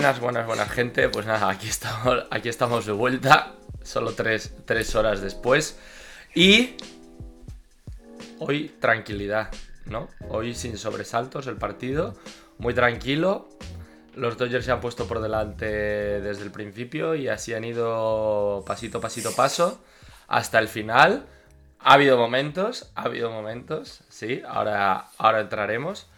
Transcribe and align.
Buenas, 0.00 0.18
buenas, 0.18 0.46
buenas 0.46 0.70
gente. 0.70 1.10
Pues 1.10 1.26
nada, 1.26 1.50
aquí 1.50 1.68
estamos, 1.68 2.24
aquí 2.30 2.48
estamos 2.48 2.86
de 2.86 2.92
vuelta. 2.92 3.52
Solo 3.82 4.14
tres, 4.14 4.54
tres 4.64 4.94
horas 4.94 5.20
después. 5.20 5.78
Y 6.34 6.76
hoy 8.38 8.74
tranquilidad, 8.80 9.50
¿no? 9.84 10.08
Hoy 10.30 10.54
sin 10.54 10.78
sobresaltos 10.78 11.46
el 11.48 11.56
partido. 11.56 12.14
Muy 12.56 12.72
tranquilo. 12.72 13.50
Los 14.14 14.38
Dodgers 14.38 14.64
se 14.64 14.72
han 14.72 14.80
puesto 14.80 15.06
por 15.06 15.20
delante 15.20 15.66
desde 15.66 16.44
el 16.44 16.50
principio 16.50 17.14
y 17.14 17.28
así 17.28 17.52
han 17.52 17.64
ido 17.64 18.64
pasito, 18.66 19.02
pasito, 19.02 19.32
paso 19.32 19.84
hasta 20.28 20.60
el 20.60 20.68
final. 20.68 21.26
Ha 21.78 21.92
habido 21.92 22.16
momentos, 22.16 22.90
ha 22.94 23.02
habido 23.02 23.30
momentos, 23.30 24.00
sí, 24.08 24.40
ahora, 24.48 25.10
ahora 25.18 25.40
entraremos. 25.40 26.08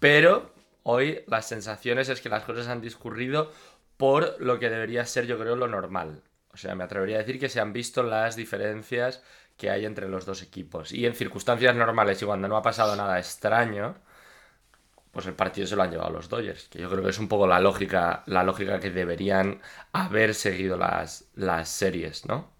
Pero 0.00 0.49
hoy 0.82 1.24
las 1.26 1.46
sensaciones 1.46 2.08
es 2.08 2.20
que 2.20 2.28
las 2.28 2.44
cosas 2.44 2.68
han 2.68 2.80
discurrido 2.80 3.50
por 3.96 4.40
lo 4.40 4.58
que 4.58 4.70
debería 4.70 5.04
ser, 5.06 5.26
yo 5.26 5.38
creo, 5.38 5.56
lo 5.56 5.68
normal. 5.68 6.22
O 6.52 6.56
sea, 6.56 6.74
me 6.74 6.84
atrevería 6.84 7.16
a 7.16 7.18
decir 7.20 7.38
que 7.38 7.48
se 7.48 7.60
han 7.60 7.72
visto 7.72 8.02
las 8.02 8.36
diferencias 8.36 9.22
que 9.56 9.70
hay 9.70 9.84
entre 9.84 10.08
los 10.08 10.24
dos 10.26 10.42
equipos. 10.42 10.92
Y 10.92 11.06
en 11.06 11.14
circunstancias 11.14 11.76
normales 11.76 12.20
y 12.22 12.24
cuando 12.24 12.48
no 12.48 12.56
ha 12.56 12.62
pasado 12.62 12.96
nada 12.96 13.18
extraño, 13.18 13.96
pues 15.12 15.26
el 15.26 15.34
partido 15.34 15.66
se 15.66 15.76
lo 15.76 15.82
han 15.82 15.90
llevado 15.90 16.10
los 16.10 16.28
Dodgers. 16.28 16.68
Que 16.68 16.80
yo 16.80 16.90
creo 16.90 17.02
que 17.04 17.10
es 17.10 17.18
un 17.18 17.28
poco 17.28 17.46
la 17.46 17.60
lógica, 17.60 18.22
la 18.26 18.42
lógica 18.44 18.80
que 18.80 18.90
deberían 18.90 19.60
haber 19.92 20.34
seguido 20.34 20.76
las, 20.76 21.26
las 21.34 21.68
series, 21.68 22.26
¿no? 22.26 22.50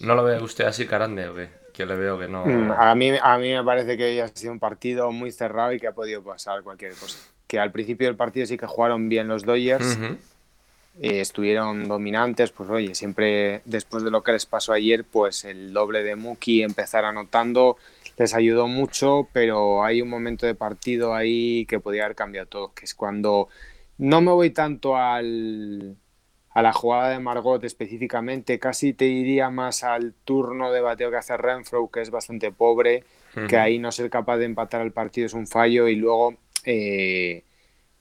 ¿No 0.00 0.14
lo 0.14 0.24
ve 0.24 0.40
usted 0.40 0.64
así, 0.64 0.86
Carande, 0.86 1.28
o 1.28 1.34
qué? 1.34 1.50
Que 1.76 1.84
le 1.84 1.94
veo 1.94 2.18
que 2.18 2.26
no. 2.26 2.46
Mm, 2.46 2.72
a 2.72 2.94
mí, 2.94 3.10
a 3.20 3.36
mí 3.36 3.50
me 3.52 3.62
parece 3.62 3.98
que 3.98 4.22
ha 4.22 4.28
sido 4.28 4.52
un 4.52 4.58
partido 4.58 5.12
muy 5.12 5.30
cerrado 5.30 5.74
y 5.74 5.78
que 5.78 5.86
ha 5.86 5.92
podido 5.92 6.22
pasar 6.22 6.62
cualquier 6.62 6.94
cosa. 6.94 7.18
Que 7.46 7.58
al 7.58 7.70
principio 7.70 8.06
del 8.06 8.16
partido 8.16 8.46
sí 8.46 8.56
que 8.56 8.66
jugaron 8.66 9.10
bien 9.10 9.28
los 9.28 9.44
Dodgers, 9.44 9.98
eh, 11.02 11.20
estuvieron 11.20 11.86
dominantes, 11.86 12.50
pues 12.50 12.70
oye, 12.70 12.94
siempre 12.94 13.60
después 13.66 14.02
de 14.02 14.10
lo 14.10 14.22
que 14.22 14.32
les 14.32 14.46
pasó 14.46 14.72
ayer, 14.72 15.04
pues 15.04 15.44
el 15.44 15.74
doble 15.74 16.02
de 16.02 16.16
Muki 16.16 16.62
empezar 16.62 17.04
anotando 17.04 17.76
les 18.16 18.32
ayudó 18.32 18.66
mucho, 18.68 19.28
pero 19.34 19.84
hay 19.84 20.00
un 20.00 20.08
momento 20.08 20.46
de 20.46 20.54
partido 20.54 21.14
ahí 21.14 21.66
que 21.66 21.78
podía 21.78 22.04
haber 22.06 22.16
cambiado 22.16 22.46
todo, 22.46 22.72
que 22.72 22.86
es 22.86 22.94
cuando 22.94 23.50
no 23.98 24.22
me 24.22 24.32
voy 24.32 24.48
tanto 24.48 24.96
al 24.96 25.96
a 26.56 26.62
la 26.62 26.72
jugada 26.72 27.10
de 27.10 27.18
Margot 27.18 27.62
específicamente, 27.64 28.58
casi 28.58 28.94
te 28.94 29.04
diría 29.04 29.50
más 29.50 29.84
al 29.84 30.14
turno 30.24 30.72
de 30.72 30.80
bateo 30.80 31.10
que 31.10 31.18
hace 31.18 31.36
Renfro, 31.36 31.90
que 31.90 32.00
es 32.00 32.08
bastante 32.08 32.50
pobre, 32.50 33.04
que 33.46 33.58
ahí 33.58 33.78
no 33.78 33.92
ser 33.92 34.08
capaz 34.08 34.38
de 34.38 34.46
empatar 34.46 34.80
el 34.80 34.90
partido 34.90 35.26
es 35.26 35.34
un 35.34 35.46
fallo 35.46 35.86
y 35.86 35.96
luego 35.96 36.34
eh, 36.64 37.44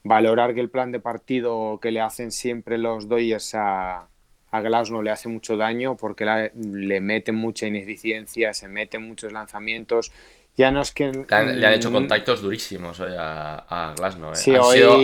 valorar 0.06 0.54
que 0.54 0.62
el 0.62 0.70
plan 0.70 0.94
de 0.94 1.02
partido 1.02 1.80
que 1.82 1.92
le 1.92 2.00
hacen 2.00 2.32
siempre 2.32 2.78
los 2.78 3.10
Dodgers 3.10 3.56
a, 3.56 4.08
a 4.52 4.84
no 4.90 5.02
le 5.02 5.12
hace 5.12 5.28
mucho 5.28 5.58
daño 5.58 5.98
porque 5.98 6.50
le 6.56 7.02
meten 7.02 7.36
mucha 7.36 7.68
ineficiencia, 7.68 8.54
se 8.54 8.70
meten 8.70 9.06
muchos 9.06 9.34
lanzamientos. 9.34 10.14
Ya 10.56 10.72
no 10.72 10.80
es 10.80 10.94
que. 10.94 11.12
Le 11.12 11.68
han, 11.68 11.74
hecho 11.74 11.92
contactos 11.92 12.42
durísimos 12.42 13.02
a, 13.02 13.90
a 13.90 13.94
Glasnow. 13.96 14.32
¿eh? 14.32 14.58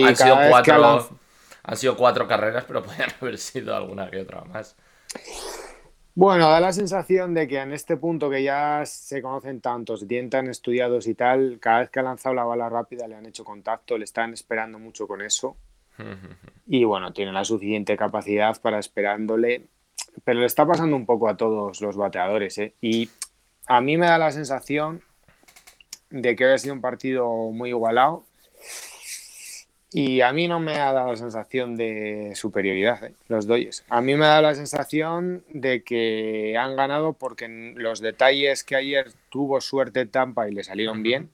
han 0.06 0.16
sido 0.16 0.38
cuatro 0.48 1.18
han 1.62 1.76
sido 1.76 1.96
cuatro 1.96 2.26
carreras, 2.26 2.64
pero 2.64 2.82
podrían 2.84 3.10
haber 3.20 3.38
sido 3.38 3.74
alguna 3.74 4.10
que 4.10 4.20
otra 4.20 4.42
más. 4.44 4.76
Bueno, 6.14 6.50
da 6.50 6.60
la 6.60 6.72
sensación 6.72 7.32
de 7.32 7.48
que 7.48 7.58
en 7.58 7.72
este 7.72 7.96
punto 7.96 8.28
que 8.28 8.42
ya 8.42 8.82
se 8.84 9.22
conocen 9.22 9.62
tantos, 9.62 10.06
tienen 10.06 10.28
tan 10.28 10.48
estudiados 10.48 11.06
y 11.06 11.14
tal, 11.14 11.58
cada 11.58 11.80
vez 11.80 11.90
que 11.90 12.00
ha 12.00 12.02
lanzado 12.02 12.34
la 12.34 12.44
bala 12.44 12.68
rápida 12.68 13.08
le 13.08 13.14
han 13.14 13.24
hecho 13.24 13.44
contacto, 13.44 13.96
le 13.96 14.04
están 14.04 14.34
esperando 14.34 14.78
mucho 14.78 15.08
con 15.08 15.22
eso. 15.22 15.56
y 16.66 16.84
bueno, 16.84 17.12
tiene 17.12 17.32
la 17.32 17.44
suficiente 17.44 17.96
capacidad 17.96 18.60
para 18.60 18.78
esperándole. 18.78 19.68
Pero 20.24 20.40
le 20.40 20.46
está 20.46 20.66
pasando 20.66 20.96
un 20.96 21.06
poco 21.06 21.28
a 21.28 21.36
todos 21.36 21.80
los 21.80 21.96
bateadores. 21.96 22.58
¿eh? 22.58 22.74
Y 22.82 23.08
a 23.66 23.80
mí 23.80 23.96
me 23.96 24.06
da 24.06 24.18
la 24.18 24.30
sensación 24.32 25.02
de 26.10 26.36
que 26.36 26.44
ha 26.44 26.58
sido 26.58 26.74
un 26.74 26.82
partido 26.82 27.26
muy 27.50 27.70
igualado 27.70 28.24
y 29.94 30.22
a 30.22 30.32
mí 30.32 30.48
no 30.48 30.58
me 30.58 30.74
ha 30.78 30.92
dado 30.92 31.10
la 31.10 31.16
sensación 31.16 31.76
de 31.76 32.32
superioridad, 32.34 33.04
¿eh? 33.04 33.14
los 33.28 33.46
doyes. 33.46 33.84
A 33.88 34.00
mí 34.00 34.14
me 34.14 34.24
ha 34.24 34.28
dado 34.28 34.42
la 34.42 34.54
sensación 34.54 35.44
de 35.50 35.84
que 35.84 36.56
han 36.56 36.76
ganado 36.76 37.12
porque 37.12 37.48
los 37.76 38.00
detalles 38.00 38.64
que 38.64 38.76
ayer 38.76 39.12
tuvo 39.28 39.60
suerte 39.60 40.06
Tampa 40.06 40.48
y 40.48 40.52
le 40.52 40.64
salieron 40.64 41.02
bien, 41.02 41.30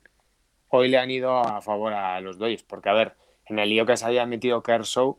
hoy 0.68 0.88
le 0.88 0.98
han 0.98 1.10
ido 1.10 1.38
a 1.38 1.60
favor 1.62 1.92
a 1.92 2.20
los 2.20 2.38
doyes. 2.38 2.62
Porque, 2.64 2.88
a 2.88 2.94
ver, 2.94 3.14
en 3.46 3.58
el 3.58 3.68
lío 3.68 3.86
que 3.86 3.96
se 3.96 4.06
haya 4.06 4.26
metido 4.26 4.62
Kershaw, 4.62 5.16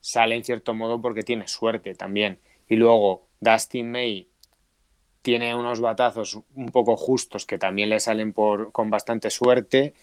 sale 0.00 0.34
en 0.34 0.44
cierto 0.44 0.74
modo 0.74 1.00
porque 1.00 1.22
tiene 1.22 1.46
suerte 1.46 1.94
también. 1.94 2.40
Y 2.68 2.76
luego 2.76 3.28
Dustin 3.40 3.90
May 3.90 4.28
tiene 5.22 5.54
unos 5.54 5.80
batazos 5.80 6.40
un 6.54 6.70
poco 6.70 6.96
justos 6.96 7.46
que 7.46 7.58
también 7.58 7.90
le 7.90 8.00
salen 8.00 8.32
por, 8.32 8.72
con 8.72 8.90
bastante 8.90 9.30
suerte 9.30 9.94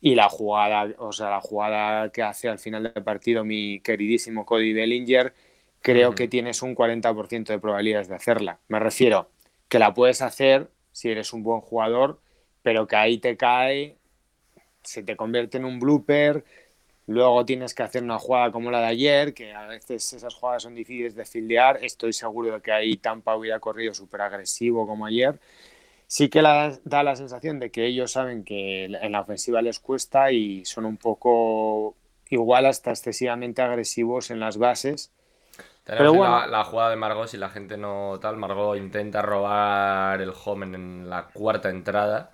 y 0.00 0.14
la 0.14 0.28
jugada, 0.28 0.94
o 0.98 1.12
sea, 1.12 1.30
la 1.30 1.40
jugada 1.40 2.10
que 2.10 2.22
hace 2.22 2.48
al 2.48 2.58
final 2.58 2.92
del 2.94 3.02
partido 3.02 3.44
mi 3.44 3.80
queridísimo 3.80 4.46
Cody 4.46 4.72
Bellinger, 4.72 5.34
creo 5.80 6.14
que 6.14 6.28
tienes 6.28 6.62
un 6.62 6.74
40% 6.74 7.46
de 7.46 7.58
probabilidades 7.58 8.08
de 8.08 8.14
hacerla. 8.14 8.58
Me 8.68 8.78
refiero 8.78 9.30
que 9.68 9.78
la 9.78 9.94
puedes 9.94 10.22
hacer 10.22 10.70
si 10.92 11.10
eres 11.10 11.32
un 11.32 11.42
buen 11.42 11.60
jugador, 11.60 12.20
pero 12.62 12.86
que 12.86 12.96
ahí 12.96 13.18
te 13.18 13.36
cae, 13.36 13.96
se 14.82 15.02
te 15.02 15.16
convierte 15.16 15.58
en 15.58 15.64
un 15.64 15.78
blooper, 15.78 16.44
luego 17.06 17.44
tienes 17.44 17.74
que 17.74 17.82
hacer 17.82 18.02
una 18.02 18.18
jugada 18.18 18.52
como 18.52 18.70
la 18.70 18.80
de 18.80 18.86
ayer, 18.86 19.34
que 19.34 19.52
a 19.52 19.66
veces 19.66 20.12
esas 20.12 20.34
jugadas 20.34 20.62
son 20.62 20.74
difíciles 20.74 21.14
de 21.14 21.24
fildear, 21.24 21.78
estoy 21.82 22.12
seguro 22.12 22.54
de 22.54 22.60
que 22.60 22.72
ahí 22.72 22.96
Tampa 22.96 23.36
hubiera 23.36 23.60
corrido 23.60 23.94
súper 23.94 24.20
agresivo 24.22 24.86
como 24.86 25.06
ayer, 25.06 25.38
sí 26.08 26.28
que 26.28 26.42
da 26.42 27.02
la 27.04 27.14
sensación 27.14 27.60
de 27.60 27.70
que 27.70 27.86
ellos 27.86 28.12
saben 28.12 28.42
que 28.42 28.86
en 28.86 29.12
la 29.12 29.20
ofensiva 29.20 29.62
les 29.62 29.78
cuesta 29.78 30.32
y 30.32 30.64
son 30.64 30.86
un 30.86 30.96
poco 30.96 31.94
igual 32.30 32.66
hasta 32.66 32.90
excesivamente 32.90 33.62
agresivos 33.62 34.32
en 34.32 34.40
las 34.40 34.58
bases. 34.58 35.12
Pero 35.84 36.12
bueno. 36.12 36.46
la, 36.46 36.64
jugada 36.64 36.90
de 36.90 36.96
Margot, 36.96 37.28
si 37.28 37.36
la 37.36 37.48
gente 37.48 37.76
no 37.78 38.18
tal, 38.20 38.36
Margot 38.36 38.76
intenta 38.76 39.22
robar 39.22 40.20
el 40.20 40.32
home 40.44 40.66
en 40.66 41.08
la 41.08 41.28
cuarta 41.28 41.70
entrada 41.70 42.32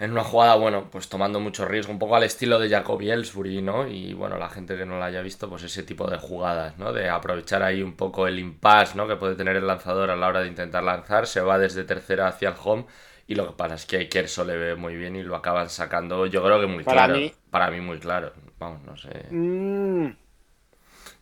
en 0.00 0.12
una 0.12 0.24
jugada, 0.24 0.56
bueno, 0.56 0.88
pues 0.90 1.10
tomando 1.10 1.40
mucho 1.40 1.66
riesgo, 1.66 1.92
un 1.92 1.98
poco 1.98 2.16
al 2.16 2.22
estilo 2.22 2.58
de 2.58 2.70
Jacoby 2.70 3.10
Ellsbury, 3.10 3.60
¿no? 3.60 3.86
Y 3.86 4.14
bueno, 4.14 4.38
la 4.38 4.48
gente 4.48 4.74
que 4.74 4.86
no 4.86 4.98
la 4.98 5.04
haya 5.04 5.20
visto, 5.20 5.46
pues 5.48 5.62
ese 5.62 5.82
tipo 5.82 6.10
de 6.10 6.16
jugadas, 6.16 6.78
¿no? 6.78 6.90
De 6.94 7.10
aprovechar 7.10 7.62
ahí 7.62 7.82
un 7.82 7.92
poco 7.92 8.26
el 8.26 8.38
impasse, 8.38 8.96
¿no? 8.96 9.06
Que 9.06 9.16
puede 9.16 9.34
tener 9.34 9.56
el 9.56 9.66
lanzador 9.66 10.10
a 10.10 10.16
la 10.16 10.26
hora 10.26 10.40
de 10.40 10.48
intentar 10.48 10.82
lanzar, 10.82 11.26
se 11.26 11.42
va 11.42 11.58
desde 11.58 11.84
tercera 11.84 12.28
hacia 12.28 12.48
el 12.48 12.54
home 12.64 12.86
y 13.26 13.34
lo 13.34 13.46
que 13.46 13.52
pasa 13.52 13.74
es 13.74 13.84
que 13.84 14.08
Kerso 14.08 14.42
le 14.42 14.56
ve 14.56 14.74
muy 14.74 14.96
bien 14.96 15.16
y 15.16 15.22
lo 15.22 15.36
acaban 15.36 15.68
sacando, 15.68 16.24
yo 16.24 16.42
creo 16.42 16.60
que 16.60 16.66
muy 16.66 16.82
claro. 16.82 17.16
Para 17.50 17.70
mí 17.70 17.82
muy 17.82 17.98
claro, 17.98 18.32
vamos, 18.58 18.82
no 18.82 18.96
sé. 18.96 19.26
Mm, 19.30 20.06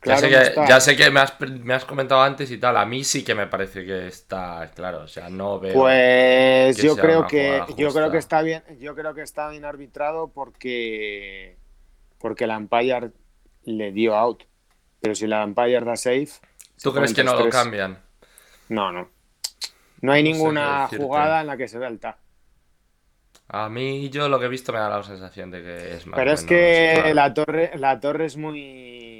ya, 0.04 0.80
sé 0.80 0.96
que, 0.96 1.10
me, 1.10 1.20
has, 1.20 1.84
comentado 1.84 2.22
antes 2.22 2.50
y 2.50 2.58
tal. 2.58 2.76
A 2.76 2.84
mí 2.84 3.02
sí 3.02 3.24
que 3.24 3.34
me 3.34 3.46
parece 3.46 3.84
que 3.84 4.06
está 4.06 4.70
claro. 4.74 5.02
O 5.02 5.08
sea, 5.08 5.28
no 5.28 5.58
veo. 5.58 5.74
Pues 5.74 6.76
yo 6.76 6.96
creo 6.96 7.26
que 7.26 7.62
yo 7.76 7.92
creo 7.92 8.10
que 8.10 8.18
está 8.18 8.42
bien. 8.42 8.62
Yo 8.78 8.94
creo 8.94 9.14
que 9.14 9.22
está 9.22 9.48
bien 9.48 9.64
arbitrado 9.64 10.28
porque 10.28 11.56
porque 12.18 12.46
la 12.46 12.58
umpire 12.58 13.10
le 13.64 13.92
dio 13.92 14.14
out. 14.14 14.44
Pero 15.00 15.14
si 15.14 15.26
la 15.26 15.44
umpire 15.44 15.80
da 15.80 15.96
safe. 15.96 16.30
¿Tú 16.80 16.92
crees 16.92 17.12
que 17.12 17.24
no 17.24 17.34
lo 17.34 17.48
cambian? 17.48 17.98
No, 18.68 18.92
no. 18.92 19.08
No 20.00 20.12
hay 20.12 20.22
ninguna 20.22 20.88
jugada 20.88 21.40
en 21.40 21.48
la 21.48 21.56
que 21.56 21.66
se 21.66 21.78
vea 21.78 21.88
el 21.88 21.98
tag. 21.98 22.16
A 23.48 23.68
mí 23.68 24.10
yo 24.10 24.28
lo 24.28 24.38
que 24.38 24.44
he 24.44 24.48
visto 24.48 24.72
me 24.72 24.78
da 24.78 24.90
la 24.90 25.02
sensación 25.02 25.50
de 25.50 25.62
que 25.62 25.94
es 25.94 26.06
más 26.06 26.18
Pero 26.18 26.32
es 26.32 26.44
que 26.44 27.12
la 27.14 27.32
torre 27.32 27.72
la 27.76 27.98
torre 27.98 28.26
es 28.26 28.36
muy 28.36 29.17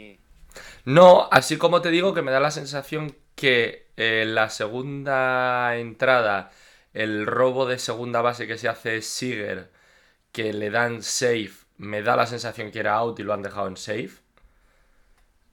no, 0.89 1.29
así 1.31 1.59
como 1.59 1.83
te 1.83 1.91
digo 1.91 2.15
que 2.15 2.23
me 2.23 2.31
da 2.31 2.41
la 2.41 2.51
sensación 2.51 3.15
que 3.35 3.89
eh, 3.99 4.25
la 4.27 4.49
segunda 4.49 5.77
entrada, 5.77 6.51
el 6.95 7.27
robo 7.27 7.67
de 7.67 7.79
segunda 7.79 8.23
base 8.23 8.47
que 8.47 8.57
se 8.57 8.71
hace 8.71 9.03
Siger, 9.03 9.71
que 10.33 10.55
le 10.55 10.71
dan 10.71 11.03
safe, 11.03 11.67
me 11.77 12.01
da 12.01 12.17
la 12.17 12.27
sensación 12.27 12.71
que 12.71 12.81
era 12.81 12.95
out 12.95 13.21
y 13.21 13.23
lo 13.23 13.35
han 13.35 13.43
dejado 13.43 13.69
en 13.69 13.77
safe. 13.77 14.13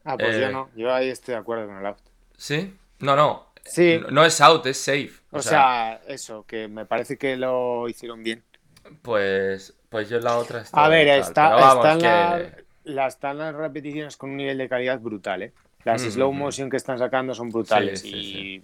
Ah, 0.06 0.16
pues 0.18 0.38
yo 0.38 0.46
eh, 0.46 0.52
no, 0.54 0.70
yo 0.74 0.94
ahí 0.94 1.10
estoy 1.10 1.34
de 1.34 1.42
acuerdo 1.42 1.68
con 1.68 1.80
el 1.80 1.86
out. 1.86 1.98
¿Sí? 2.38 2.74
No, 3.00 3.18
no. 3.18 3.48
Sí. 3.66 4.00
No, 4.12 4.24
es 4.24 4.40
out, 4.40 4.66
es 4.68 4.78
safe. 4.78 5.12
O, 5.32 5.42
sea, 5.42 6.00
eso, 6.08 6.46
que 6.48 6.70
me 6.70 6.86
parece 6.86 7.18
que 7.18 7.36
lo 7.36 7.90
hicieron 7.90 8.24
bien. 8.24 8.42
Pues, 9.02 9.76
pues 9.90 10.08
yo 10.08 10.18
la 10.22 10.38
otra 10.38 10.64
A 10.72 10.88
ver, 10.88 11.10
está, 11.10 11.58
está 11.58 11.92
en 11.92 12.02
la 12.02 12.65
las, 12.86 13.16
están 13.16 13.38
las 13.38 13.54
repeticiones 13.54 14.18
con 14.18 14.32
un 14.32 14.38
nivel 14.38 14.58
de 14.58 14.70
calidad 14.70 15.00
brutal, 15.00 15.44
¿eh? 15.44 15.54
Las 15.84 16.02
slow 16.02 16.32
motion 16.32 16.70
que 16.70 16.78
están 16.78 16.98
sacando 16.98 17.36
son 17.36 17.50
brutales. 17.50 18.04
y, 18.04 18.64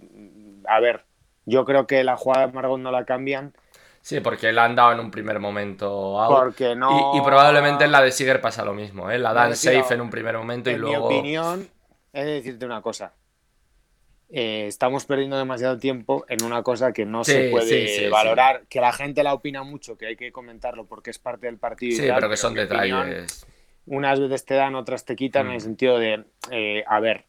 a 0.66 0.80
ver, 0.80 1.04
yo 1.46 1.64
creo 1.64 1.86
que 1.86 2.02
la 2.02 2.16
jugada 2.16 2.48
de 2.48 2.52
Margot 2.52 2.80
no 2.80 2.90
la 2.90 3.04
cambian. 3.04 3.52
Sí, 4.00 4.18
porque 4.18 4.52
la 4.52 4.64
han 4.64 4.74
dado 4.74 4.92
en 4.92 5.00
un 5.00 5.12
primer 5.12 5.38
momento 5.38 6.20
out. 6.20 6.36
Porque 6.36 6.74
no... 6.74 7.12
y, 7.14 7.20
probablemente 7.20 7.84
en 7.84 7.92
la 7.92 8.02
de 8.02 8.10
Siger 8.10 8.40
pasa 8.40 8.64
lo 8.64 8.74
mismo, 8.74 9.08
¿eh? 9.08 9.18
La 9.18 9.32
dan 9.32 9.54
safe 9.54 9.94
en 9.94 10.00
un 10.00 10.10
primer 10.10 10.36
momento 10.36 10.70
y 10.70 10.76
luego... 10.76 11.08
En 11.08 11.14
mi 11.14 11.20
opinión, 11.20 11.68
he 12.12 12.24
de 12.24 12.32
decirte 12.32 12.66
una 12.66 12.82
cosa. 12.82 13.12
Eh, 14.28 14.66
estamos 14.66 15.04
perdiendo 15.04 15.36
demasiado 15.36 15.78
tiempo 15.78 16.24
en 16.28 16.42
una 16.42 16.62
cosa 16.62 16.92
que 16.92 17.04
no 17.04 17.22
se 17.22 17.50
puede 17.50 18.08
valorar, 18.08 18.64
que 18.68 18.80
la 18.80 18.92
gente 18.92 19.22
la 19.22 19.34
opina 19.34 19.62
mucho, 19.62 19.96
que 19.96 20.06
hay 20.06 20.16
que 20.16 20.32
comentarlo 20.32 20.86
porque 20.86 21.10
es 21.10 21.18
parte 21.18 21.46
del 21.46 21.58
partido. 21.58 22.02
Sí, 22.02 22.10
pero 22.12 22.28
que 22.28 22.36
son 22.36 22.54
detalles. 22.54 23.46
Unas 23.86 24.20
veces 24.20 24.44
te 24.44 24.54
dan, 24.54 24.74
otras 24.74 25.04
te 25.04 25.16
quitan, 25.16 25.46
en 25.46 25.52
el 25.52 25.58
mm. 25.58 25.60
sentido 25.60 25.98
de, 25.98 26.24
eh, 26.50 26.84
a 26.86 27.00
ver, 27.00 27.24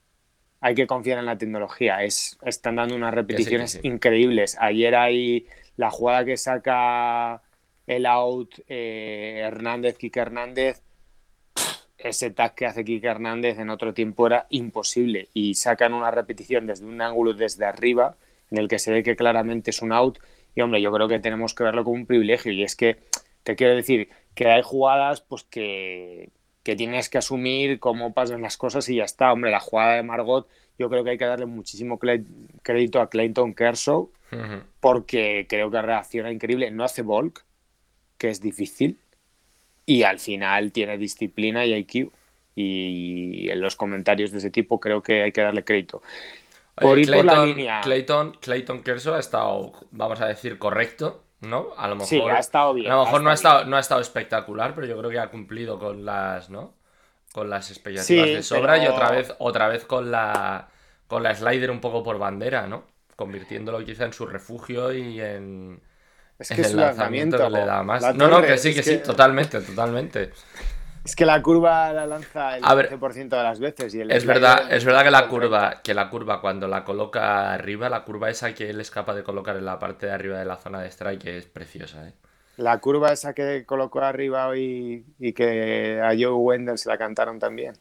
hay 0.64 0.76
que 0.76 0.88
confiar 0.88 1.20
en 1.20 1.26
la 1.26 1.38
tecnología. 1.38 2.04
Es, 2.04 2.38
están 2.44 2.78
dando 2.78 2.96
unas 2.96 3.14
repeticiones 3.14 3.80
increíbles. 3.84 4.56
Ayer 4.60 4.96
hay 4.96 5.48
la 5.76 5.92
jugada 5.92 6.24
que 6.24 6.38
saca 6.38 7.42
el 7.86 8.06
out 8.06 8.60
eh, 8.70 9.42
Hernández, 9.44 9.98
Kike 9.98 10.22
Hernández. 10.22 10.82
Ese 11.98 12.32
tag 12.32 12.56
que 12.56 12.66
hace 12.66 12.86
Kike 12.86 13.08
Hernández 13.08 13.60
en 13.60 13.70
otro 13.70 13.94
tiempo 13.94 14.26
era 14.26 14.48
imposible. 14.52 15.28
Y 15.34 15.56
sacan 15.56 15.94
una 15.94 16.12
repetición 16.12 16.66
desde 16.66 16.86
un 16.86 17.02
ángulo 17.02 17.34
desde 17.34 17.66
arriba, 17.66 18.16
en 18.50 18.58
el 18.58 18.70
que 18.70 18.80
se 18.80 18.92
ve 18.92 19.04
que 19.04 19.18
claramente 19.18 19.72
es 19.72 19.82
un 19.82 19.92
out. 19.92 20.20
Y 20.56 20.62
hombre, 20.62 20.82
yo 20.82 20.94
creo 20.94 21.10
que 21.10 21.20
tenemos 21.20 21.54
que 21.54 21.66
verlo 21.66 21.84
como 21.84 21.98
un 21.98 22.06
privilegio. 22.06 22.54
Y 22.54 22.64
es 22.64 22.78
que 22.78 23.00
te 23.44 23.58
quiero 23.58 23.76
decir 23.76 24.08
que 24.34 24.48
hay 24.48 24.62
jugadas 24.62 25.20
pues 25.20 25.44
que, 25.44 26.30
que 26.64 26.76
tienes 26.76 27.10
que 27.10 27.18
asumir 27.18 27.80
cómo 27.80 28.14
pasan 28.14 28.42
las 28.42 28.58
cosas 28.58 28.88
y 28.90 28.96
ya 28.96 29.04
está. 29.04 29.32
Hombre, 29.32 29.52
la 29.52 29.60
jugada 29.60 29.96
de 29.96 30.04
Margot, 30.04 30.48
yo 30.80 30.90
creo 30.90 31.04
que 31.04 31.12
hay 31.12 31.18
que 31.18 31.26
darle 31.26 31.46
muchísimo 31.46 32.00
crédito 32.00 33.02
a 33.02 33.10
Clayton 33.10 33.54
Kershaw, 33.54 34.10
porque 34.80 35.46
creo 35.48 35.70
que 35.70 35.82
reacciona 35.82 36.32
increíble. 36.32 36.72
No 36.72 36.84
hace 36.84 37.02
bulk, 37.02 37.44
que 38.18 38.30
es 38.30 38.42
difícil, 38.42 38.98
y 39.86 40.04
al 40.04 40.20
final 40.20 40.72
tiene 40.72 40.98
disciplina 40.98 41.66
y 41.66 41.74
IQ. 41.74 42.12
Y 42.56 43.50
en 43.50 43.60
los 43.62 43.76
comentarios 43.76 44.32
de 44.32 44.38
ese 44.38 44.52
tipo 44.52 44.80
creo 44.80 45.02
que 45.02 45.24
hay 45.24 45.32
que 45.32 45.42
darle 45.42 45.64
crédito. 45.64 46.02
Por 46.76 46.98
ir 46.98 47.12
por 47.12 47.26
la 47.26 47.46
línea. 47.46 47.82
Clayton, 47.82 48.38
Clayton 48.40 48.84
Kershaw 48.84 49.16
ha 49.16 49.20
estado, 49.20 49.74
vamos 49.92 50.22
a 50.22 50.28
decir, 50.28 50.58
correcto 50.58 51.23
¿no? 51.44 51.70
A 51.78 51.88
lo 51.88 51.96
mejor, 51.96 52.08
sí, 52.08 52.20
ha 52.22 52.40
estado 52.40 52.74
bien. 52.74 52.92
A 52.92 52.96
lo 52.96 53.06
mejor 53.06 53.22
no, 53.22 53.30
ha 53.30 53.34
estado, 53.34 53.66
no 53.66 53.78
ha 53.78 53.80
estado 53.80 54.02
espectacular, 54.02 54.74
pero 54.74 54.88
yo 54.88 54.98
creo 54.98 55.10
que 55.10 55.20
ha 55.20 55.30
cumplido 55.30 55.78
con 55.78 56.06
las, 56.06 56.50
¿no? 56.50 56.74
Con 57.32 57.50
las 57.50 57.70
expectativas 57.70 58.28
de 58.28 58.44
sobra 58.44 58.78
y 58.78 58.88
otra 58.88 59.12
vez, 59.12 59.34
otra 59.40 59.68
vez 59.68 59.86
con 59.86 60.12
la, 60.12 60.70
con 61.08 61.24
la 61.24 61.36
slider 61.36 61.72
un 61.72 61.82
poco 61.82 62.04
por 62.04 62.18
bandera, 62.18 62.68
¿no? 62.68 62.86
Convirtiéndolo 63.16 63.84
quizá 63.84 64.06
en 64.06 64.14
su 64.14 64.26
refugio 64.26 64.92
y 64.92 65.22
en, 65.22 65.82
es 66.40 66.50
que 66.50 66.62
el 66.62 66.76
lanzamiento, 66.76 67.38
que 67.38 67.50
le 67.50 67.66
da 67.66 67.84
más. 67.84 68.16
no, 68.16 68.28
no, 68.28 68.42
que 68.42 68.58
sí, 68.58 68.74
que 68.74 68.84
sí, 68.84 68.98
totalmente, 68.98 69.62
totalmente. 69.62 70.32
Es 71.06 71.18
que 71.18 71.26
la 71.26 71.42
curva 71.42 71.92
la 71.92 72.08
lanza 72.08 72.58
el 72.58 72.64
15% 72.64 73.30
de 73.30 73.44
las 73.44 73.60
veces. 73.60 73.94
Y 73.94 74.02
es, 74.02 74.26
verdad, 74.26 74.72
es 74.72 74.86
verdad 74.86 75.04
que 75.04 75.12
la 75.12 75.28
curva, 75.28 75.82
que 75.84 75.94
la 75.94 76.10
curva 76.10 76.40
cuando 76.40 76.68
la 76.68 76.86
coloca 76.86 77.54
arriba, 77.54 77.90
la 77.90 78.06
curva 78.06 78.30
esa 78.30 78.54
que 78.54 78.70
él 78.70 78.80
es 78.80 78.90
capaz 78.90 79.16
de 79.16 79.24
colocar 79.24 79.58
en 79.58 79.66
la 79.66 79.80
parte 79.80 80.06
de 80.06 80.14
arriba 80.14 80.40
de 80.40 80.46
la 80.46 80.56
zona 80.56 80.80
de 80.80 80.90
strike 80.90 81.26
es 81.26 81.46
preciosa. 81.46 82.08
¿eh? 82.08 82.14
La 82.56 82.80
curva 82.80 83.12
esa 83.12 83.34
que 83.34 83.66
colocó 83.66 84.00
arriba 84.00 84.48
hoy 84.48 85.06
y 85.20 85.34
que 85.34 86.00
a 86.02 86.12
Joe 86.12 86.32
Wendell 86.32 86.78
se 86.78 86.88
la 86.88 86.98
cantaron 86.98 87.38
también. 87.38 87.74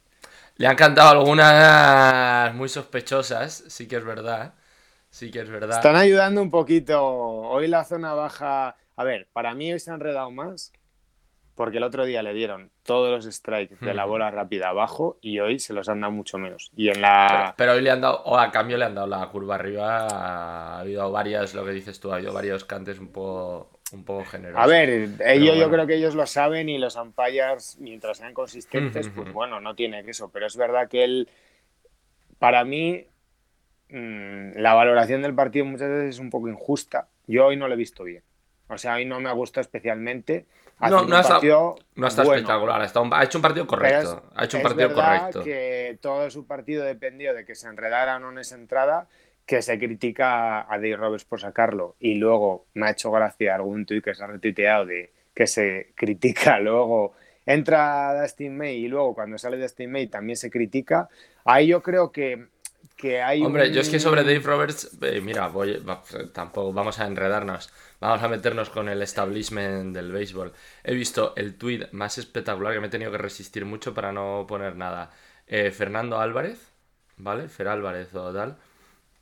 Le 0.56 0.66
han 0.66 0.76
cantado 0.76 1.10
algunas 1.10 2.52
muy 2.54 2.68
sospechosas, 2.68 3.64
sí 3.68 3.86
que 3.86 3.96
es 3.96 4.04
verdad. 4.04 4.54
Sí 5.10 5.30
que 5.30 5.40
es 5.40 5.48
verdad. 5.48 5.76
Están 5.76 5.96
ayudando 5.96 6.42
un 6.42 6.50
poquito. 6.50 7.04
Hoy 7.04 7.68
la 7.68 7.84
zona 7.84 8.14
baja. 8.14 8.76
A 8.96 9.04
ver, 9.04 9.28
para 9.32 9.54
mí 9.54 9.72
hoy 9.72 9.78
se 9.78 9.90
han 9.90 9.96
enredado 9.96 10.30
más 10.30 10.72
porque 11.54 11.76
el 11.76 11.84
otro 11.84 12.04
día 12.04 12.22
le 12.22 12.32
dieron 12.32 12.70
todos 12.82 13.10
los 13.10 13.34
strikes 13.34 13.76
de 13.80 13.92
la 13.92 14.04
bola 14.06 14.30
rápida 14.30 14.70
abajo 14.70 15.18
y 15.20 15.38
hoy 15.40 15.58
se 15.58 15.74
los 15.74 15.88
han 15.88 16.00
dado 16.00 16.12
mucho 16.12 16.38
menos. 16.38 16.70
Y 16.76 16.88
en 16.88 17.02
la... 17.02 17.54
Pero, 17.56 17.72
hoy 17.72 17.82
le 17.82 17.90
han 17.90 18.00
dado, 18.00 18.22
o 18.24 18.38
a 18.38 18.50
cambio 18.50 18.78
le 18.78 18.86
han 18.86 18.94
dado 18.94 19.06
la 19.06 19.26
curva 19.28 19.56
arriba, 19.56 20.06
ha 20.06 20.80
habido 20.80 21.10
varias, 21.10 21.54
lo 21.54 21.64
que 21.64 21.72
dices 21.72 22.00
tú, 22.00 22.10
ha 22.10 22.16
habido 22.16 22.32
varios 22.32 22.64
cantes 22.64 22.98
un 22.98 23.08
poco, 23.08 23.80
un 23.92 24.04
poco 24.04 24.24
generosos. 24.24 24.64
A 24.64 24.66
ver, 24.66 25.10
ellos 25.26 25.56
yo 25.56 25.70
creo 25.70 25.86
que 25.86 25.96
ellos 25.96 26.14
lo 26.14 26.26
saben 26.26 26.70
y 26.70 26.78
los 26.78 26.96
umpires, 26.96 27.76
mientras 27.80 28.18
sean 28.18 28.32
consistentes, 28.32 29.10
pues 29.10 29.32
bueno, 29.32 29.60
no 29.60 29.74
tiene 29.74 30.00
eso. 30.06 30.30
Pero 30.32 30.46
es 30.46 30.56
verdad 30.56 30.88
que 30.88 31.04
él, 31.04 31.28
para 32.38 32.64
mí, 32.64 33.06
mm, 33.90 34.56
la 34.56 34.72
valoración 34.72 35.20
del 35.20 35.34
partido 35.34 35.66
muchas 35.66 35.90
veces 35.90 36.14
es 36.14 36.18
un 36.18 36.30
poco 36.30 36.48
injusta. 36.48 37.08
Yo 37.26 37.46
hoy 37.46 37.56
no 37.56 37.68
lo 37.68 37.74
he 37.74 37.76
visto 37.76 38.04
bien. 38.04 38.22
O 38.68 38.78
sea, 38.78 38.94
hoy 38.94 39.04
no 39.04 39.20
me 39.20 39.28
ha 39.28 39.32
gustado 39.32 39.60
especialmente 39.60 40.46
no, 40.90 41.04
no, 41.04 41.18
está, 41.18 41.40
no 41.94 42.06
está 42.06 42.22
espectacular, 42.22 42.80
ha 42.80 43.24
hecho 43.24 43.38
un 43.38 43.42
partido 43.42 43.66
correcto. 43.66 44.22
ha 44.34 44.44
hecho 44.44 44.56
un 44.56 44.62
partido 44.62 44.88
verdad 44.88 45.18
correcto. 45.18 45.44
que 45.44 45.98
todo 46.00 46.30
su 46.30 46.46
partido 46.46 46.84
dependió 46.84 47.34
de 47.34 47.44
que 47.44 47.54
se 47.54 47.68
enredara 47.68 48.16
o 48.16 48.18
no 48.18 48.30
en 48.32 48.38
esa 48.38 48.56
entrada, 48.56 49.06
que 49.46 49.62
se 49.62 49.78
critica 49.78 50.60
a 50.60 50.76
Dave 50.76 50.96
Roberts 50.96 51.24
por 51.24 51.40
sacarlo. 51.40 51.96
Y 52.00 52.14
luego 52.14 52.66
me 52.74 52.86
ha 52.86 52.90
hecho 52.90 53.10
gracia 53.10 53.54
algún 53.54 53.86
tuit 53.86 54.04
que 54.04 54.14
se 54.14 54.24
ha 54.24 54.26
retuiteado 54.26 54.86
de 54.86 55.12
que 55.34 55.46
se 55.46 55.92
critica 55.94 56.58
luego. 56.60 57.14
Entra 57.44 58.20
Dustin 58.20 58.56
May 58.56 58.84
y 58.84 58.88
luego 58.88 59.14
cuando 59.14 59.36
sale 59.36 59.58
Dustin 59.58 59.90
May 59.90 60.06
también 60.06 60.36
se 60.36 60.50
critica. 60.50 61.08
Ahí 61.44 61.66
yo 61.66 61.82
creo 61.82 62.12
que 62.12 62.46
Hombre, 63.44 63.72
yo 63.72 63.80
es 63.80 63.88
que 63.88 63.98
sobre 63.98 64.22
Dave 64.22 64.38
Roberts, 64.40 64.96
eh, 65.02 65.20
mira, 65.20 65.48
voy, 65.48 65.82
tampoco 66.32 66.72
vamos 66.72 67.00
a 67.00 67.06
enredarnos, 67.06 67.70
vamos 68.02 68.22
a 68.22 68.28
meternos 68.28 68.68
con 68.70 68.88
el 68.88 69.00
establishment 69.00 69.94
del 69.94 70.12
béisbol. 70.12 70.52
He 70.84 70.94
visto 70.94 71.34
el 71.36 71.56
tweet 71.56 71.88
más 71.92 72.18
espectacular 72.18 72.74
que 72.74 72.80
me 72.80 72.88
he 72.88 72.90
tenido 72.90 73.12
que 73.12 73.18
resistir 73.18 73.64
mucho 73.64 73.94
para 73.94 74.12
no 74.12 74.44
poner 74.48 74.76
nada. 74.76 75.10
Eh, 75.46 75.70
Fernando 75.70 76.18
Álvarez, 76.18 76.72
¿vale? 77.16 77.48
Fer 77.48 77.68
Álvarez 77.68 78.14
o 78.14 78.32
tal. 78.32 78.58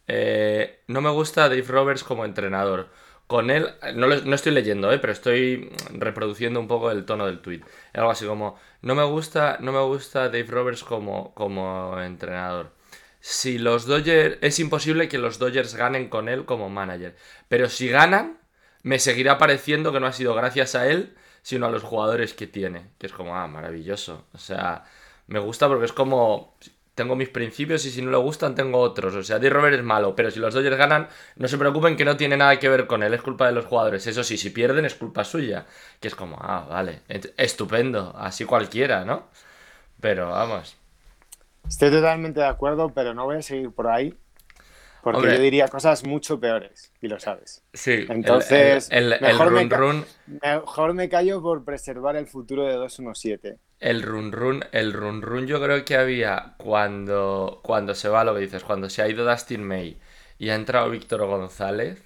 Eh, 0.08 0.80
no 0.88 1.00
me 1.02 1.10
gusta 1.10 1.48
Dave 1.48 1.62
Roberts 1.62 2.04
como 2.04 2.24
entrenador. 2.24 2.88
Con 3.26 3.50
él, 3.50 3.68
no, 3.94 4.08
no 4.08 4.34
estoy 4.34 4.52
leyendo, 4.52 4.88
pero 5.00 5.12
estoy 5.12 5.70
reproduciendo 5.92 6.58
un 6.58 6.66
poco 6.66 6.90
el 6.90 7.04
tono 7.04 7.26
del 7.26 7.40
tweet. 7.40 7.60
Algo 7.92 8.10
así 8.10 8.26
como, 8.26 8.58
no 8.82 8.94
me 8.94 9.04
gusta, 9.04 9.58
no 9.60 9.72
me 9.72 9.82
gusta 9.82 10.30
Dave 10.30 10.46
Roberts 10.48 10.82
como, 10.82 11.32
como 11.34 12.00
entrenador 12.00 12.72
si 13.20 13.58
los 13.58 13.86
Dodgers. 13.86 14.38
Es 14.40 14.58
imposible 14.58 15.08
que 15.08 15.18
los 15.18 15.38
Dodgers 15.38 15.74
ganen 15.74 16.08
con 16.08 16.28
él 16.28 16.44
como 16.44 16.68
manager. 16.70 17.14
Pero 17.48 17.68
si 17.68 17.88
ganan, 17.88 18.39
me 18.82 18.98
seguirá 18.98 19.38
pareciendo 19.38 19.92
que 19.92 20.00
no 20.00 20.06
ha 20.06 20.12
sido 20.12 20.34
gracias 20.34 20.74
a 20.74 20.88
él, 20.88 21.14
sino 21.42 21.66
a 21.66 21.70
los 21.70 21.82
jugadores 21.82 22.34
que 22.34 22.46
tiene. 22.46 22.90
Que 22.98 23.06
es 23.06 23.12
como, 23.12 23.36
ah, 23.36 23.46
maravilloso. 23.46 24.26
O 24.32 24.38
sea, 24.38 24.84
me 25.26 25.38
gusta 25.38 25.68
porque 25.68 25.86
es 25.86 25.92
como. 25.92 26.56
Tengo 26.94 27.16
mis 27.16 27.30
principios 27.30 27.86
y 27.86 27.90
si 27.90 28.02
no 28.02 28.10
le 28.10 28.18
gustan, 28.18 28.54
tengo 28.54 28.78
otros. 28.78 29.14
O 29.14 29.22
sea, 29.22 29.38
D. 29.38 29.48
Robert 29.48 29.76
es 29.76 29.82
malo, 29.82 30.14
pero 30.14 30.30
si 30.30 30.38
los 30.38 30.52
Dodgers 30.52 30.76
ganan, 30.76 31.08
no 31.36 31.48
se 31.48 31.56
preocupen 31.56 31.96
que 31.96 32.04
no 32.04 32.16
tiene 32.16 32.36
nada 32.36 32.58
que 32.58 32.68
ver 32.68 32.86
con 32.86 33.02
él, 33.02 33.14
es 33.14 33.22
culpa 33.22 33.46
de 33.46 33.52
los 33.52 33.64
jugadores. 33.64 34.06
Eso 34.06 34.22
sí, 34.22 34.36
si 34.36 34.50
pierden, 34.50 34.84
es 34.84 34.96
culpa 34.96 35.24
suya. 35.24 35.66
Que 35.98 36.08
es 36.08 36.14
como, 36.14 36.36
ah, 36.40 36.66
vale, 36.68 37.00
estupendo, 37.38 38.14
así 38.18 38.44
cualquiera, 38.44 39.04
¿no? 39.06 39.28
Pero 40.00 40.30
vamos. 40.30 40.76
Estoy 41.68 41.90
totalmente 41.90 42.40
de 42.40 42.46
acuerdo, 42.46 42.90
pero 42.92 43.14
no 43.14 43.24
voy 43.24 43.36
a 43.36 43.42
seguir 43.42 43.70
por 43.70 43.86
ahí. 43.86 44.14
Porque 45.02 45.34
yo 45.34 45.40
diría 45.40 45.68
cosas 45.68 46.04
mucho 46.04 46.38
peores, 46.38 46.92
y 47.00 47.08
lo 47.08 47.18
sabes. 47.18 47.62
Sí, 47.72 48.06
entonces 48.08 48.88
el, 48.90 49.18
mejor, 49.20 49.50
me 49.50 49.64
run, 49.64 50.04
mejor 50.42 50.94
me 50.94 51.08
callo 51.08 51.40
por 51.40 51.64
preservar 51.64 52.16
el 52.16 52.26
futuro 52.26 52.64
de 52.64 52.74
217. 52.74 53.58
El 53.80 54.02
run 54.02 54.30
run, 54.32 54.64
el 54.72 54.92
run 54.92 55.22
run 55.22 55.46
yo 55.46 55.60
creo 55.62 55.84
que 55.84 55.96
había 55.96 56.54
cuando, 56.58 57.60
cuando 57.62 57.94
se 57.94 58.08
va 58.08 58.24
lo 58.24 58.34
que 58.34 58.40
dices, 58.40 58.62
cuando 58.62 58.90
se 58.90 59.00
ha 59.02 59.08
ido 59.08 59.24
Dustin 59.24 59.64
May 59.64 59.98
y 60.38 60.50
ha 60.50 60.54
entrado 60.54 60.90
Víctor 60.90 61.26
González. 61.26 62.02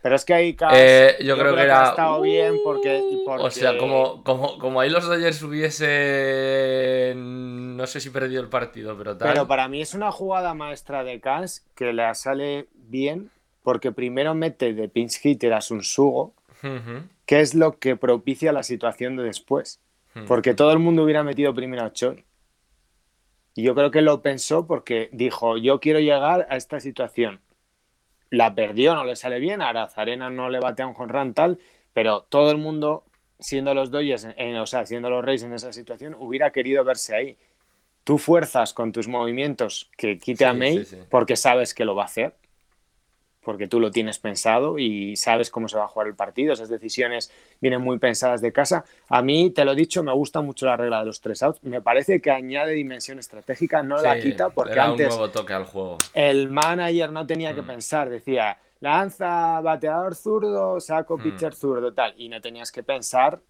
Pero 0.00 0.14
es 0.14 0.24
que 0.24 0.32
ahí 0.32 0.56
eh, 0.72 1.16
yo, 1.20 1.36
creo, 1.36 1.56
que, 1.56 1.62
era. 1.62 1.86
Ha 1.86 1.90
estado 1.90 2.20
bien 2.20 2.54
porque, 2.62 3.02
O 3.26 3.50
sea, 3.50 3.76
como, 3.78 4.22
como, 4.22 4.58
como 4.58 4.80
ahí 4.80 4.90
los 4.90 5.06
Dodgers 5.06 5.42
hubiesen. 5.42 5.88
No 7.76 7.86
sé 7.86 8.00
si 8.00 8.10
perdió 8.10 8.40
el 8.40 8.48
partido, 8.48 8.96
pero 8.96 9.16
tal. 9.16 9.32
Pero 9.32 9.48
para 9.48 9.68
mí 9.68 9.80
es 9.82 9.94
una 9.94 10.12
jugada 10.12 10.54
maestra 10.54 11.02
de 11.04 11.20
Cans 11.20 11.66
que 11.74 11.92
le 11.92 12.14
sale 12.14 12.68
bien 12.74 13.30
porque 13.62 13.92
primero 13.92 14.34
mete 14.34 14.72
de 14.72 14.88
pinch 14.88 15.20
hitter 15.24 15.52
a 15.52 15.60
Sun 15.60 15.82
Sugo, 15.82 16.32
que 17.26 17.40
es 17.40 17.54
lo 17.54 17.78
que 17.78 17.96
propicia 17.96 18.52
la 18.52 18.62
situación 18.62 19.16
de 19.16 19.24
después. 19.24 19.80
Porque 20.26 20.54
todo 20.54 20.72
el 20.72 20.78
mundo 20.80 21.04
hubiera 21.04 21.22
metido 21.22 21.54
primero 21.54 21.84
a 21.84 21.92
Choi. 21.92 22.24
Y 23.54 23.62
yo 23.62 23.74
creo 23.74 23.90
que 23.90 24.02
lo 24.02 24.20
pensó 24.22 24.66
porque 24.66 25.10
dijo: 25.12 25.56
Yo 25.58 25.78
quiero 25.80 26.00
llegar 26.00 26.46
a 26.50 26.56
esta 26.56 26.80
situación 26.80 27.40
la 28.30 28.54
perdió, 28.54 28.94
no 28.94 29.04
le 29.04 29.16
sale 29.16 29.38
bien, 29.38 29.62
a 29.62 29.70
Arazarena 29.70 30.30
no 30.30 30.50
le 30.50 30.60
batea 30.60 30.86
un 30.86 30.94
jonrón 30.94 31.34
tal, 31.34 31.58
pero 31.92 32.22
todo 32.22 32.50
el 32.50 32.58
mundo, 32.58 33.04
siendo 33.38 33.74
los 33.74 33.90
Dodgers, 33.90 34.26
o 34.60 34.66
sea, 34.66 34.86
siendo 34.86 35.10
los 35.10 35.24
Reyes 35.24 35.42
en 35.42 35.52
esa 35.52 35.72
situación, 35.72 36.14
hubiera 36.18 36.50
querido 36.50 36.84
verse 36.84 37.14
ahí. 37.14 37.36
Tú 38.04 38.18
fuerzas 38.18 38.72
con 38.72 38.92
tus 38.92 39.06
movimientos 39.08 39.90
que 39.96 40.18
quite 40.18 40.46
a 40.46 40.54
May 40.54 40.86
porque 41.10 41.36
sabes 41.36 41.74
que 41.74 41.84
lo 41.84 41.94
va 41.94 42.04
a 42.04 42.06
hacer. 42.06 42.34
Porque 43.48 43.66
tú 43.66 43.80
lo 43.80 43.90
tienes 43.90 44.18
pensado 44.18 44.78
y 44.78 45.16
sabes 45.16 45.48
cómo 45.48 45.68
se 45.68 45.78
va 45.78 45.84
a 45.84 45.88
jugar 45.88 46.06
el 46.06 46.14
partido. 46.14 46.52
Esas 46.52 46.68
decisiones 46.68 47.32
vienen 47.62 47.80
muy 47.80 47.98
pensadas 47.98 48.42
de 48.42 48.52
casa. 48.52 48.84
A 49.08 49.22
mí, 49.22 49.48
te 49.48 49.64
lo 49.64 49.72
he 49.72 49.74
dicho, 49.74 50.02
me 50.02 50.12
gusta 50.12 50.42
mucho 50.42 50.66
la 50.66 50.76
regla 50.76 50.98
de 50.98 51.06
los 51.06 51.22
tres 51.22 51.42
outs. 51.42 51.62
Me 51.62 51.80
parece 51.80 52.20
que 52.20 52.30
añade 52.30 52.74
dimensión 52.74 53.18
estratégica, 53.18 53.82
no 53.82 54.02
la 54.02 54.20
quita 54.20 54.50
porque 54.50 54.78
antes 54.78 55.06
un 55.06 55.16
nuevo 55.16 55.30
toque 55.32 55.54
al 55.54 55.64
juego. 55.64 55.96
el 56.12 56.50
manager 56.50 57.10
no 57.10 57.26
tenía 57.26 57.54
que 57.54 57.62
mm. 57.62 57.66
pensar, 57.66 58.10
decía, 58.10 58.58
lanza 58.80 59.62
bateador 59.62 60.14
zurdo, 60.14 60.78
saco 60.78 61.16
mm. 61.16 61.22
pitcher 61.22 61.54
zurdo, 61.54 61.94
tal, 61.94 62.12
y 62.18 62.28
no 62.28 62.42
tenías 62.42 62.70
que 62.70 62.82
pensar 62.82 63.40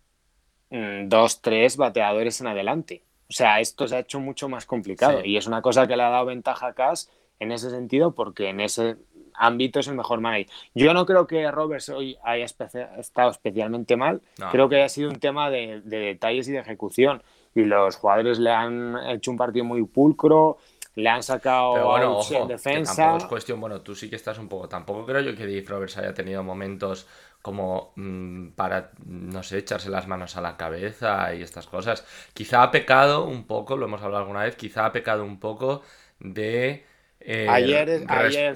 mm, 0.70 1.08
dos, 1.08 1.42
tres 1.42 1.76
bateadores 1.76 2.40
en 2.40 2.46
adelante. 2.46 3.02
O 3.28 3.32
sea, 3.32 3.58
esto 3.58 3.88
se 3.88 3.96
ha 3.96 3.98
hecho 3.98 4.20
mucho 4.20 4.48
más 4.48 4.64
complicado 4.64 5.24
y 5.24 5.36
es 5.36 5.48
una 5.48 5.60
cosa 5.60 5.88
que 5.88 5.96
le 5.96 6.04
ha 6.04 6.10
dado 6.10 6.26
ventaja 6.26 6.68
a 6.68 6.72
Cash 6.72 7.06
en 7.40 7.52
ese 7.52 7.70
sentido 7.70 8.14
porque 8.14 8.48
en 8.48 8.60
ese 8.60 8.96
ámbito 9.38 9.80
es 9.80 9.88
el 9.88 9.94
mejor 9.94 10.20
manager. 10.20 10.48
Yo 10.74 10.94
no 10.94 11.06
creo 11.06 11.26
que 11.26 11.50
Roberts 11.50 11.88
hoy 11.88 12.16
haya 12.22 12.44
estado 12.44 13.30
especialmente 13.30 13.96
mal, 13.96 14.20
creo 14.50 14.68
que 14.68 14.76
haya 14.76 14.88
sido 14.88 15.10
un 15.10 15.18
tema 15.18 15.50
de, 15.50 15.80
detalles 15.84 16.48
y 16.48 16.52
de 16.52 16.58
ejecución. 16.58 17.22
Y 17.54 17.64
los 17.64 17.96
jugadores 17.96 18.38
le 18.38 18.52
han 18.52 18.96
hecho 19.08 19.30
un 19.30 19.36
partido 19.36 19.64
muy 19.64 19.82
pulcro, 19.84 20.58
le 20.94 21.08
han 21.08 21.22
sacado 21.22 21.86
bueno, 21.86 22.20
en 22.30 22.48
defensa. 22.48 22.94
tampoco 22.96 23.24
es 23.24 23.28
cuestión, 23.28 23.60
bueno, 23.60 23.80
tú 23.80 23.94
sí 23.94 24.10
que 24.10 24.16
estás 24.16 24.38
un 24.38 24.48
poco. 24.48 24.68
Tampoco 24.68 25.06
creo 25.06 25.20
yo 25.20 25.36
que 25.36 25.46
Dave 25.46 25.64
Roberts 25.66 25.96
haya 25.98 26.12
tenido 26.12 26.42
momentos 26.42 27.06
como 27.40 27.92
mm, 27.96 28.48
para, 28.50 28.90
no 29.06 29.42
sé, 29.42 29.58
echarse 29.58 29.90
las 29.90 30.06
manos 30.06 30.36
a 30.36 30.40
la 30.40 30.56
cabeza 30.56 31.34
y 31.34 31.42
estas 31.42 31.66
cosas. 31.66 32.04
Quizá 32.34 32.62
ha 32.62 32.70
pecado 32.70 33.24
un 33.24 33.46
poco, 33.46 33.76
lo 33.76 33.86
hemos 33.86 34.02
hablado 34.02 34.22
alguna 34.22 34.42
vez, 34.42 34.56
quizá 34.56 34.86
ha 34.86 34.92
pecado 34.92 35.24
un 35.24 35.38
poco 35.38 35.82
de 36.18 36.84
eh, 37.20 37.46
ayer, 37.48 38.06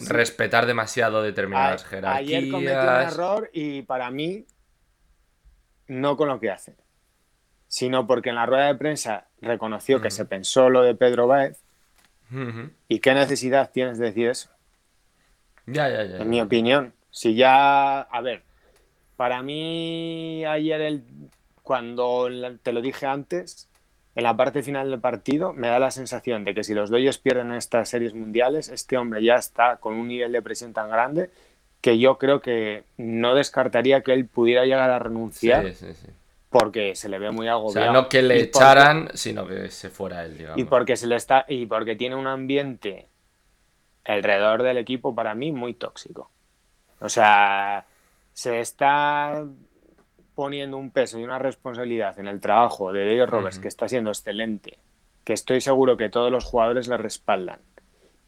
respetar 0.08 0.66
demasiado 0.66 1.22
determinadas 1.22 1.84
jerarquías. 1.84 2.38
Ayer 2.42 2.50
cometió 2.50 2.80
un 2.80 3.00
error 3.00 3.50
y 3.52 3.82
para 3.82 4.10
mí 4.10 4.46
no 5.88 6.16
con 6.16 6.28
lo 6.28 6.40
que 6.40 6.50
hace, 6.50 6.74
sino 7.68 8.06
porque 8.06 8.30
en 8.30 8.36
la 8.36 8.46
rueda 8.46 8.66
de 8.66 8.74
prensa 8.76 9.26
reconoció 9.40 10.00
que 10.00 10.10
se 10.10 10.24
pensó 10.24 10.70
lo 10.70 10.82
de 10.82 10.94
Pedro 10.94 11.26
Báez 11.26 11.62
y 12.88 13.00
qué 13.00 13.14
necesidad 13.14 13.70
tienes 13.72 13.98
de 13.98 14.06
decir 14.06 14.28
eso. 14.28 14.48
Ya, 15.66 15.88
ya, 15.88 16.04
ya. 16.04 16.16
En 16.18 16.30
mi 16.30 16.40
opinión, 16.40 16.94
si 17.10 17.34
ya, 17.34 18.00
a 18.00 18.20
ver, 18.20 18.42
para 19.16 19.42
mí 19.42 20.44
ayer 20.44 20.80
el, 20.80 21.04
cuando 21.62 22.28
te 22.62 22.72
lo 22.72 22.80
dije 22.80 23.06
antes, 23.06 23.68
en 24.14 24.24
la 24.24 24.36
parte 24.36 24.62
final 24.62 24.90
del 24.90 25.00
partido 25.00 25.52
me 25.52 25.68
da 25.68 25.78
la 25.78 25.90
sensación 25.90 26.44
de 26.44 26.54
que 26.54 26.64
si 26.64 26.74
los 26.74 26.90
Dodgers 26.90 27.18
pierden 27.18 27.52
estas 27.52 27.88
series 27.88 28.14
mundiales, 28.14 28.68
este 28.68 28.98
hombre 28.98 29.22
ya 29.24 29.36
está 29.36 29.76
con 29.76 29.94
un 29.94 30.08
nivel 30.08 30.32
de 30.32 30.42
presión 30.42 30.72
tan 30.72 30.90
grande 30.90 31.30
que 31.80 31.98
yo 31.98 32.18
creo 32.18 32.40
que 32.40 32.84
no 32.96 33.34
descartaría 33.34 34.02
que 34.02 34.12
él 34.12 34.26
pudiera 34.26 34.64
llegar 34.64 34.90
a 34.90 34.98
renunciar. 34.98 35.72
Porque 36.48 36.94
se 36.94 37.08
le 37.08 37.18
ve 37.18 37.30
muy 37.30 37.48
agobiado. 37.48 37.90
O 37.90 37.92
sea, 37.92 37.92
no 37.92 38.08
que 38.10 38.20
le 38.22 38.38
echaran, 38.38 39.08
sino 39.14 39.46
que 39.46 39.70
se 39.70 39.88
fuera 39.88 40.22
él, 40.24 40.36
digamos. 40.36 40.58
Y 40.58 40.64
porque 40.64 40.96
se 40.96 41.06
le 41.06 41.16
está 41.16 41.46
y 41.48 41.64
porque 41.64 41.96
tiene 41.96 42.14
un 42.14 42.26
ambiente 42.26 43.08
alrededor 44.04 44.62
del 44.62 44.76
equipo 44.76 45.14
para 45.14 45.34
mí 45.34 45.50
muy 45.50 45.72
tóxico. 45.72 46.30
O 47.00 47.08
sea, 47.08 47.86
se 48.34 48.60
está 48.60 49.44
poniendo 50.34 50.76
un 50.76 50.90
peso 50.90 51.18
y 51.18 51.24
una 51.24 51.38
responsabilidad 51.38 52.18
en 52.18 52.26
el 52.26 52.40
trabajo 52.40 52.92
de 52.92 53.04
Dave 53.04 53.26
Roberts, 53.26 53.58
que 53.58 53.68
está 53.68 53.88
siendo 53.88 54.10
excelente, 54.10 54.78
que 55.24 55.32
estoy 55.32 55.60
seguro 55.60 55.96
que 55.96 56.08
todos 56.08 56.30
los 56.30 56.44
jugadores 56.44 56.88
le 56.88 56.96
respaldan, 56.96 57.60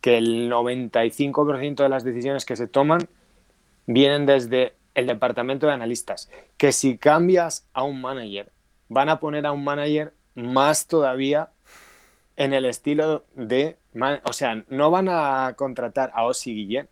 que 0.01 0.19
el 0.19 0.51
95% 0.51 1.83
de 1.83 1.89
las 1.89 2.05
decisiones 2.05 2.45
que 2.45 2.57
se 2.57 2.67
toman 2.67 3.09
vienen 3.87 4.27
desde 4.27 4.75
el 4.95 5.07
departamento 5.07 5.67
de 5.67 5.73
analistas, 5.73 6.31
que 6.57 6.73
si 6.73 6.99
cambias 6.99 7.67
a 7.73 7.83
un 7.83 8.01
manager, 8.01 8.53
van 8.89 9.09
a 9.09 9.19
poner 9.19 9.47
a 9.47 9.53
un 9.53 9.65
manager 9.65 10.15
más 10.35 10.87
todavía 10.87 11.51
en 12.37 12.53
el 12.53 12.65
estilo 12.65 13.25
de, 13.35 13.77
o 14.25 14.33
sea, 14.33 14.65
no 14.69 14.91
van 14.91 15.09
a 15.09 15.55
contratar 15.57 16.11
a 16.15 16.25
Ozzy 16.25 16.55
Guillén, 16.55 16.89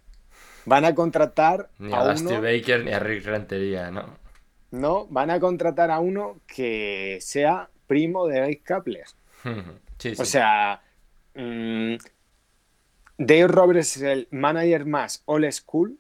van 0.64 0.84
a 0.84 0.94
contratar 0.94 1.68
ni 1.78 1.92
a, 1.92 2.16
Steve 2.16 2.58
Baker 2.58 2.84
ni 2.84 2.92
a 2.92 2.98
Rick 2.98 3.24
Rentería, 3.24 3.90
¿no? 3.90 4.21
No, 4.72 5.06
van 5.08 5.30
a 5.30 5.38
contratar 5.38 5.90
a 5.90 6.00
uno 6.00 6.40
que 6.46 7.18
sea 7.20 7.68
primo 7.86 8.26
de 8.26 8.46
Rick 8.46 8.62
Kapler. 8.64 9.04
O 10.18 10.24
sea, 10.24 10.80
mm, 11.34 11.96
Dave 13.18 13.48
Roberts 13.48 13.98
es 13.98 14.02
el 14.02 14.28
manager 14.30 14.86
más 14.86 15.22
old 15.26 15.50
school 15.52 15.98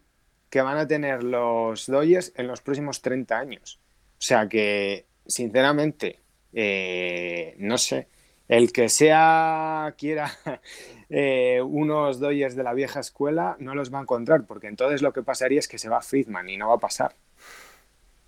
que 0.48 0.62
van 0.62 0.78
a 0.78 0.86
tener 0.86 1.22
los 1.22 1.86
Dodgers 1.86 2.32
en 2.34 2.46
los 2.46 2.62
próximos 2.62 3.02
30 3.02 3.38
años. 3.38 3.78
O 4.12 4.24
sea 4.24 4.48
que, 4.48 5.04
sinceramente, 5.26 6.20
eh, 6.54 7.54
no 7.58 7.76
sé, 7.76 8.08
el 8.48 8.72
que 8.72 8.88
sea 8.88 9.94
quiera 9.98 10.32
eh, 11.10 11.60
unos 11.60 12.20
Dodgers 12.20 12.56
de 12.56 12.62
la 12.62 12.72
vieja 12.72 13.00
escuela 13.00 13.56
no 13.60 13.74
los 13.74 13.92
va 13.92 13.98
a 13.98 14.02
encontrar, 14.02 14.46
porque 14.46 14.68
entonces 14.68 15.02
lo 15.02 15.12
que 15.12 15.22
pasaría 15.22 15.58
es 15.58 15.68
que 15.68 15.78
se 15.78 15.90
va 15.90 16.00
Friedman 16.00 16.48
y 16.48 16.56
no 16.56 16.68
va 16.68 16.76
a 16.76 16.78
pasar 16.78 17.14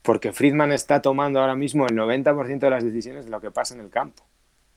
porque 0.05 0.33
Friedman 0.33 0.71
está 0.71 1.01
tomando 1.01 1.41
ahora 1.41 1.57
mismo 1.57 1.87
el 1.87 1.97
90% 1.97 2.59
de 2.59 2.71
las 2.71 2.85
decisiones 2.85 3.25
de 3.25 3.31
lo 3.31 3.41
que 3.41 3.51
pasa 3.51 3.75
en 3.75 3.81
el 3.81 3.89
campo. 3.89 4.23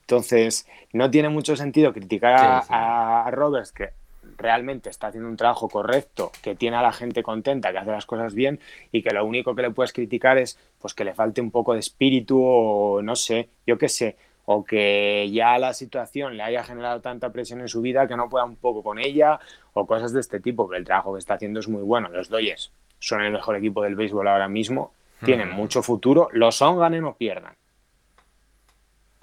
Entonces, 0.01 0.65
no 0.93 1.11
tiene 1.11 1.27
mucho 1.27 1.57
sentido 1.57 1.91
criticar 1.91 2.63
a, 2.69 3.29
Roberts, 3.29 3.73
que 3.73 3.89
realmente 4.37 4.89
está 4.89 5.07
haciendo 5.07 5.29
un 5.29 5.35
trabajo 5.35 5.67
correcto, 5.67 6.31
que 6.41 6.55
tiene 6.55 6.77
a 6.77 6.81
la 6.81 6.93
gente 6.93 7.23
contenta, 7.23 7.73
que 7.73 7.77
hace 7.77 7.91
las 7.91 8.05
cosas 8.05 8.33
bien 8.33 8.61
y 8.93 9.03
que 9.03 9.13
lo 9.13 9.25
único 9.25 9.53
que 9.53 9.63
le 9.63 9.71
puedes 9.71 9.91
criticar 9.91 10.37
es 10.37 10.57
pues 10.79 10.93
que 10.93 11.03
le 11.03 11.13
falte 11.13 11.41
un 11.41 11.51
poco 11.51 11.73
de 11.73 11.79
espíritu 11.79 12.41
o 12.41 13.01
no 13.01 13.17
sé, 13.17 13.49
yo 13.65 13.77
qué 13.77 13.89
sé, 13.89 14.15
o 14.45 14.63
que 14.63 15.29
ya 15.29 15.57
la 15.59 15.73
situación 15.73 16.37
le 16.37 16.43
haya 16.43 16.63
generado 16.63 17.01
tanta 17.01 17.33
presión 17.33 17.59
en 17.59 17.67
su 17.67 17.81
vida 17.81 18.07
que 18.07 18.15
no 18.15 18.29
pueda 18.29 18.45
un 18.45 18.55
poco 18.55 18.81
con 18.81 18.97
ella 18.97 19.41
o 19.73 19.85
cosas 19.85 20.13
de 20.13 20.21
este 20.21 20.39
tipo, 20.39 20.69
que 20.69 20.77
el 20.77 20.85
trabajo 20.85 21.11
que 21.13 21.19
está 21.19 21.33
haciendo 21.33 21.59
es 21.59 21.67
muy 21.67 21.81
bueno. 21.81 22.07
Los 22.07 22.29
Doyes 22.29 22.71
son 22.99 23.21
el 23.23 23.33
mejor 23.33 23.57
equipo 23.57 23.83
del 23.83 23.95
béisbol 23.95 24.25
ahora 24.25 24.47
mismo 24.47 24.93
tienen 25.23 25.51
mucho 25.51 25.83
futuro, 25.83 26.29
lo 26.31 26.51
son, 26.51 26.79
ganen 26.79 27.03
o 27.05 27.15
pierdan. 27.15 27.55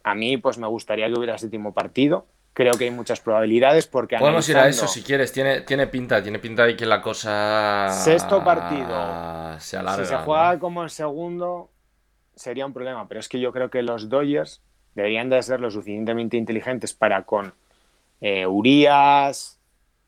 A 0.02 0.14
mí, 0.14 0.36
pues 0.36 0.58
me 0.58 0.66
gustaría 0.66 1.06
que 1.08 1.14
hubiera 1.14 1.38
séptimo 1.38 1.72
partido. 1.72 2.26
Creo 2.52 2.74
que 2.74 2.84
hay 2.84 2.90
muchas 2.90 3.20
probabilidades 3.20 3.86
porque. 3.86 4.16
Podemos 4.16 4.48
ir 4.48 4.56
a 4.56 4.68
eso 4.68 4.86
si 4.86 5.02
quieres. 5.02 5.32
Tiene, 5.32 5.62
tiene 5.62 5.86
pinta, 5.86 6.22
tiene 6.22 6.38
pinta 6.38 6.64
de 6.64 6.76
que 6.76 6.86
la 6.86 7.00
cosa. 7.00 7.88
Sexto 7.90 8.44
partido. 8.44 9.58
Se 9.58 9.78
si 9.80 10.04
se 10.04 10.16
juega 10.18 10.58
como 10.58 10.84
el 10.84 10.90
segundo, 10.90 11.70
sería 12.36 12.66
un 12.66 12.72
problema. 12.72 13.08
Pero 13.08 13.18
es 13.18 13.28
que 13.28 13.40
yo 13.40 13.52
creo 13.52 13.70
que 13.70 13.82
los 13.82 14.08
Dodgers 14.08 14.62
deberían 14.94 15.30
de 15.30 15.42
ser 15.42 15.60
lo 15.60 15.70
suficientemente 15.70 16.36
inteligentes 16.36 16.92
para 16.92 17.24
con 17.24 17.54
eh, 18.20 18.46
Urias, 18.46 19.58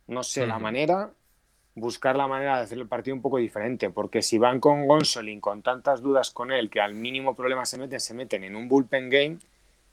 no 0.06 0.22
sé, 0.22 0.46
la 0.46 0.58
manera, 0.58 1.10
buscar 1.76 2.16
la 2.16 2.26
manera 2.26 2.56
de 2.56 2.64
hacer 2.64 2.78
el 2.78 2.88
partido 2.88 3.14
un 3.14 3.22
poco 3.22 3.36
diferente, 3.36 3.90
porque 3.90 4.22
si 4.22 4.38
van 4.38 4.58
con 4.58 4.86
Gonsolin 4.88 5.40
con 5.40 5.62
tantas 5.62 6.02
dudas 6.02 6.30
con 6.30 6.50
él 6.50 6.70
que 6.70 6.80
al 6.80 6.94
mínimo 6.94 7.36
problema 7.36 7.64
se 7.66 7.78
meten, 7.78 8.00
se 8.00 8.14
meten 8.14 8.42
en 8.42 8.56
un 8.56 8.66
bullpen 8.66 9.10
game 9.10 9.38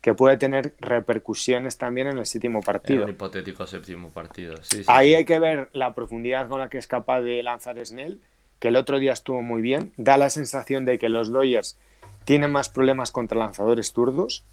que 0.01 0.13
puede 0.13 0.37
tener 0.37 0.73
repercusiones 0.79 1.77
también 1.77 2.07
en 2.07 2.17
el 2.17 2.25
séptimo 2.25 2.61
partido. 2.61 3.03
En 3.03 3.09
hipotético 3.09 3.67
séptimo 3.67 4.09
partido. 4.09 4.55
Ahí 4.87 5.13
hay 5.13 5.25
que 5.25 5.39
ver 5.39 5.69
la 5.73 5.93
profundidad 5.93 6.47
con 6.49 6.59
la 6.59 6.69
que 6.69 6.77
es 6.77 6.87
capaz 6.87 7.21
de 7.21 7.43
lanzar 7.43 7.77
Snell, 7.85 8.19
que 8.59 8.69
el 8.69 8.75
otro 8.77 8.99
día 8.99 9.13
estuvo 9.13 9.41
muy 9.41 9.61
bien. 9.61 9.93
Da 9.97 10.17
la 10.17 10.29
sensación 10.29 10.85
de 10.85 10.97
que 10.99 11.09
los 11.09 11.31
Dodgers 11.31 11.77
tienen 12.23 12.51
más 12.51 12.69
problemas 12.69 13.11
contra 13.11 13.37
lanzadores 13.37 13.91
zurdos. 13.91 14.43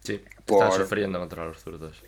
Sí, 0.00 0.22
están 0.46 0.72
sufriendo 0.72 1.18
contra 1.18 1.44
los 1.44 1.58
zurdos. 1.58 2.02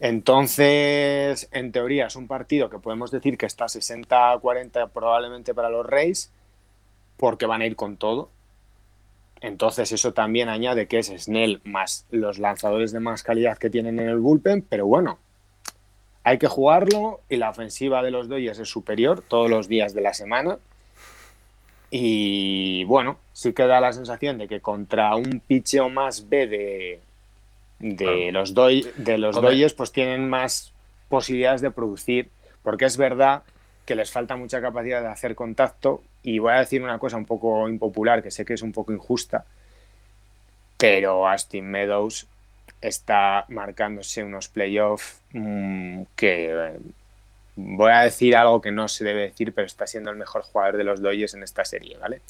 Entonces, 0.00 1.48
en 1.52 1.72
teoría, 1.72 2.06
es 2.06 2.16
un 2.16 2.26
partido 2.26 2.70
que 2.70 2.78
podemos 2.78 3.10
decir 3.10 3.36
que 3.36 3.44
está 3.44 3.66
60-40 3.66 4.90
probablemente 4.90 5.54
para 5.54 5.68
los 5.68 5.84
Reyes, 5.84 6.32
porque 7.18 7.44
van 7.44 7.60
a 7.60 7.66
ir 7.66 7.76
con 7.76 7.98
todo. 7.98 8.30
Entonces, 9.42 9.92
eso 9.92 10.14
también 10.14 10.48
añade 10.48 10.88
que 10.88 10.98
es 10.98 11.08
Snell 11.08 11.60
más 11.64 12.06
los 12.10 12.38
lanzadores 12.38 12.92
de 12.92 13.00
más 13.00 13.22
calidad 13.22 13.58
que 13.58 13.70
tienen 13.70 14.00
en 14.00 14.08
el 14.08 14.18
bullpen, 14.18 14.62
pero 14.62 14.86
bueno, 14.86 15.18
hay 16.24 16.38
que 16.38 16.48
jugarlo 16.48 17.20
y 17.28 17.36
la 17.36 17.50
ofensiva 17.50 18.02
de 18.02 18.10
los 18.10 18.28
Dodgers 18.28 18.58
es 18.58 18.68
superior 18.68 19.22
todos 19.26 19.50
los 19.50 19.68
días 19.68 19.94
de 19.94 20.00
la 20.00 20.14
semana. 20.14 20.58
Y 21.90 22.84
bueno, 22.84 23.18
sí 23.32 23.52
que 23.52 23.66
da 23.66 23.80
la 23.80 23.92
sensación 23.92 24.38
de 24.38 24.48
que 24.48 24.60
contra 24.60 25.14
un 25.16 25.42
picheo 25.46 25.88
más 25.90 26.28
B 26.28 26.46
de, 26.46 27.00
de 27.80 28.30
los, 28.30 28.54
doy, 28.54 28.86
de 28.96 29.18
los 29.18 29.40
doyes 29.40 29.72
pues 29.72 29.90
tienen 29.90 30.28
más 30.28 30.72
posibilidades 31.08 31.60
de 31.60 31.70
producir, 31.70 32.28
porque 32.62 32.84
es 32.84 32.96
verdad 32.96 33.42
que 33.86 33.94
les 33.94 34.10
falta 34.10 34.36
mucha 34.36 34.60
capacidad 34.60 35.00
de 35.02 35.08
hacer 35.08 35.34
contacto 35.34 36.02
y 36.22 36.38
voy 36.38 36.52
a 36.52 36.58
decir 36.60 36.82
una 36.82 36.98
cosa 36.98 37.16
un 37.16 37.24
poco 37.24 37.68
impopular, 37.68 38.22
que 38.22 38.30
sé 38.30 38.44
que 38.44 38.54
es 38.54 38.62
un 38.62 38.72
poco 38.72 38.92
injusta, 38.92 39.44
pero 40.76 41.26
Austin 41.26 41.68
Meadows 41.68 42.26
está 42.80 43.46
marcándose 43.48 44.22
unos 44.22 44.48
playoffs 44.48 45.20
mm, 45.32 46.02
que 46.14 46.78
voy 47.56 47.92
a 47.92 48.00
decir 48.00 48.36
algo 48.36 48.60
que 48.60 48.70
no 48.70 48.88
se 48.88 49.04
debe 49.04 49.22
decir, 49.22 49.52
pero 49.54 49.66
está 49.66 49.86
siendo 49.86 50.10
el 50.10 50.16
mejor 50.16 50.42
jugador 50.42 50.76
de 50.76 50.84
los 50.84 51.02
Dodgers 51.02 51.34
en 51.34 51.42
esta 51.42 51.64
serie, 51.64 51.96
¿vale? 51.98 52.20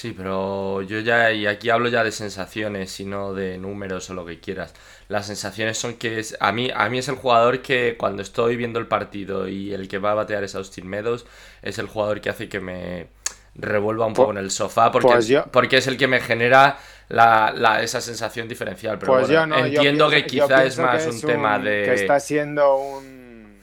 Sí, 0.00 0.14
pero 0.16 0.80
yo 0.80 0.98
ya, 1.00 1.30
y 1.30 1.46
aquí 1.46 1.68
hablo 1.68 1.90
ya 1.90 2.02
de 2.02 2.10
sensaciones 2.10 2.98
y 3.00 3.04
no 3.04 3.34
de 3.34 3.58
números 3.58 4.08
o 4.08 4.14
lo 4.14 4.24
que 4.24 4.40
quieras. 4.40 4.72
Las 5.08 5.26
sensaciones 5.26 5.76
son 5.76 5.92
que 5.98 6.18
es, 6.18 6.38
a 6.40 6.52
mí, 6.52 6.70
a 6.74 6.88
mí 6.88 6.96
es 7.00 7.08
el 7.08 7.16
jugador 7.16 7.60
que 7.60 7.96
cuando 7.98 8.22
estoy 8.22 8.56
viendo 8.56 8.78
el 8.78 8.86
partido 8.86 9.46
y 9.46 9.74
el 9.74 9.88
que 9.88 9.98
va 9.98 10.12
a 10.12 10.14
batear 10.14 10.42
es 10.42 10.54
Austin 10.54 10.86
Meadows, 10.88 11.26
es 11.60 11.78
el 11.78 11.86
jugador 11.86 12.22
que 12.22 12.30
hace 12.30 12.48
que 12.48 12.60
me 12.60 13.08
revuelva 13.54 14.06
un 14.06 14.14
poco 14.14 14.30
en 14.30 14.38
el 14.38 14.50
sofá 14.50 14.90
porque, 14.90 15.08
pues 15.08 15.28
yo- 15.28 15.44
porque 15.52 15.76
es 15.76 15.86
el 15.86 15.98
que 15.98 16.06
me 16.06 16.20
genera 16.20 16.78
la, 17.10 17.52
la- 17.54 17.82
esa 17.82 18.00
sensación 18.00 18.48
diferencial. 18.48 18.98
Pero 18.98 19.12
Pues 19.12 19.26
bueno, 19.26 19.34
yo 19.42 19.46
no, 19.46 19.58
yo 19.58 19.66
entiendo 19.66 20.08
pienso- 20.08 20.24
que 20.26 20.30
quizá 20.30 20.64
es 20.64 20.78
más 20.78 21.06
un 21.06 21.20
tema 21.20 21.58
de... 21.58 21.82
Que 21.84 21.92
está 21.92 22.18
siendo 22.20 22.76
un... 22.76 23.58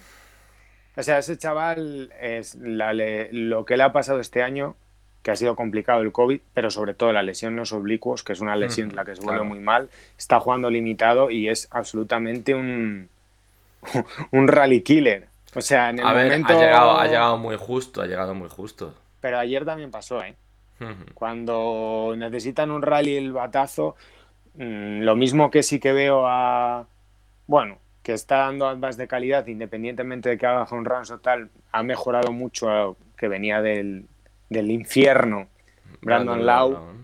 O 0.96 1.02
sea, 1.02 1.18
ese 1.18 1.36
chaval 1.36 2.14
es 2.22 2.54
la 2.56 2.94
le- 2.94 3.30
lo 3.34 3.66
que 3.66 3.76
le 3.76 3.82
ha 3.82 3.92
pasado 3.92 4.20
este 4.20 4.44
año, 4.44 4.76
que 5.28 5.32
ha 5.32 5.36
sido 5.36 5.58
complicado 5.58 6.04
el 6.04 6.14
COVID, 6.14 6.40
pero 6.54 6.72
sobre 6.72 6.94
todo 6.94 7.12
la 7.12 7.22
lesión 7.22 7.52
en 7.52 7.58
los 7.58 7.74
oblicuos, 7.74 8.24
que 8.24 8.32
es 8.32 8.40
una 8.40 8.56
lesión 8.56 8.88
Ujú, 8.88 8.96
la 8.96 9.04
que 9.04 9.14
se 9.14 9.22
vuelve 9.22 9.40
claro. 9.40 9.44
muy 9.44 9.60
mal, 9.60 9.90
está 10.18 10.40
jugando 10.40 10.70
limitado 10.70 11.30
y 11.30 11.50
es 11.50 11.68
absolutamente 11.70 12.56
un, 12.56 13.10
un 14.32 14.48
rally 14.48 14.84
killer. 14.84 15.28
O 15.54 15.60
sea, 15.60 15.90
en 15.90 16.00
el 16.00 16.08
A 16.08 16.14
ver, 16.14 16.28
momento... 16.28 16.54
ha, 16.54 16.62
llegado, 16.62 16.98
ha 16.98 17.08
llegado 17.08 17.38
muy 17.38 17.58
justo, 17.58 18.02
ha 18.02 18.06
llegado 18.06 18.36
muy 18.36 18.48
justo. 18.48 18.94
Pero 19.20 19.38
ayer 19.38 19.66
también 19.66 19.92
pasó, 19.92 20.24
¿eh? 20.24 20.34
Cuando 21.14 22.14
necesitan 22.16 22.72
un 22.72 22.82
rally 22.82 23.18
el 23.18 23.34
batazo, 23.34 23.98
mm, 24.56 25.02
lo 25.02 25.18
mismo 25.18 25.52
que 25.52 25.62
sí 25.62 25.82
que 25.82 25.92
veo 25.92 26.26
a. 26.26 26.88
Bueno, 27.48 27.80
que 28.02 28.14
está 28.14 28.38
dando 28.38 28.66
ambas 28.66 28.96
de 28.96 29.10
calidad, 29.10 29.46
independientemente 29.48 30.30
de 30.30 30.38
que 30.38 30.46
haga 30.46 30.64
home 30.64 30.88
runs 30.88 31.12
o 31.12 31.20
tal, 31.20 31.50
ha 31.74 31.84
mejorado 31.84 32.32
mucho 32.32 32.70
a 32.70 32.96
que 33.18 33.28
venía 33.28 33.62
del, 33.62 34.06
del 34.50 34.72
infierno. 34.72 35.48
Brandon 36.02 36.46
Lau. 36.46 36.98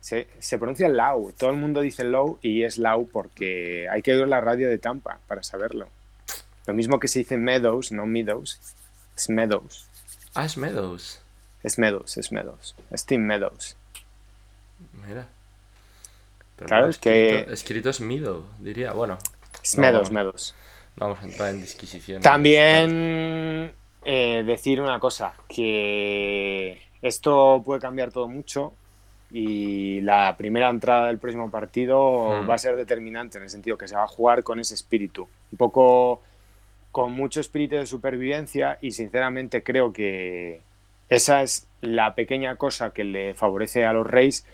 Se, 0.00 0.26
se 0.40 0.58
pronuncia 0.58 0.88
Lau, 0.88 1.32
todo 1.32 1.50
el 1.50 1.56
mundo 1.56 1.80
dice 1.80 2.02
Low 2.02 2.38
y 2.42 2.64
es 2.64 2.76
Lau 2.76 3.06
porque 3.08 3.88
hay 3.88 4.02
que 4.02 4.12
oír 4.14 4.26
la 4.26 4.40
radio 4.40 4.68
de 4.68 4.78
Tampa 4.78 5.20
para 5.28 5.44
saberlo. 5.44 5.86
Lo 6.66 6.74
mismo 6.74 6.98
que 6.98 7.06
se 7.06 7.20
dice 7.20 7.36
Meadows, 7.36 7.92
no 7.92 8.04
Meadows, 8.06 8.60
es 9.16 9.28
Meadows. 9.28 9.86
Ah, 10.34 10.44
es 10.44 10.56
Meadows. 10.56 11.20
Es 11.62 11.78
Meadows, 11.78 12.16
es 12.16 12.32
Meadows. 12.32 12.74
Es 12.90 13.06
Tim 13.06 13.20
Meadows. 13.24 13.76
Mira. 15.06 15.28
Pero 16.56 16.66
Claro, 16.68 16.84
no, 16.86 16.90
es 16.90 16.98
que- 16.98 17.46
escrito, 17.52 17.90
es 17.90 18.00
Meadow, 18.00 18.44
diría. 18.58 18.92
Bueno, 18.92 19.18
Es 19.62 19.76
No, 19.76 19.82
Meadows. 19.82 20.10
Meadows. 20.10 20.54
no 20.96 21.06
vamos 21.06 21.22
a 21.22 21.26
entrar 21.28 21.50
en 21.50 21.60
disquisiciones. 21.60 22.24
También 22.24 23.72
eh, 24.04 24.42
decir 24.44 24.80
una 24.80 24.98
cosa, 24.98 25.34
que 25.48 26.80
esto 27.02 27.62
puede 27.64 27.80
cambiar 27.80 28.10
todo 28.10 28.28
mucho 28.28 28.72
y 29.30 30.00
la 30.02 30.36
primera 30.36 30.68
entrada 30.68 31.06
del 31.06 31.18
próximo 31.18 31.50
partido 31.50 32.42
Mm. 32.42 32.50
va 32.50 32.54
a 32.54 32.58
ser 32.58 32.76
determinante 32.76 33.38
en 33.38 33.44
el 33.44 33.50
sentido 33.50 33.78
que 33.78 33.88
se 33.88 33.96
va 33.96 34.04
a 34.04 34.08
jugar 34.08 34.42
con 34.42 34.60
ese 34.60 34.74
espíritu, 34.74 35.28
un 35.52 35.58
poco 35.58 36.20
con 36.90 37.12
mucho 37.12 37.40
espíritu 37.40 37.76
de 37.76 37.86
supervivencia 37.86 38.78
y 38.82 38.90
sinceramente 38.90 39.62
creo 39.62 39.92
que 39.92 40.60
esa 41.08 41.42
es 41.42 41.66
la 41.80 42.14
pequeña 42.14 42.56
cosa 42.56 42.90
que 42.92 43.04
le 43.04 43.34
favorece 43.34 43.86
a 43.86 43.92
los 43.94 44.06
Reyes, 44.06 44.46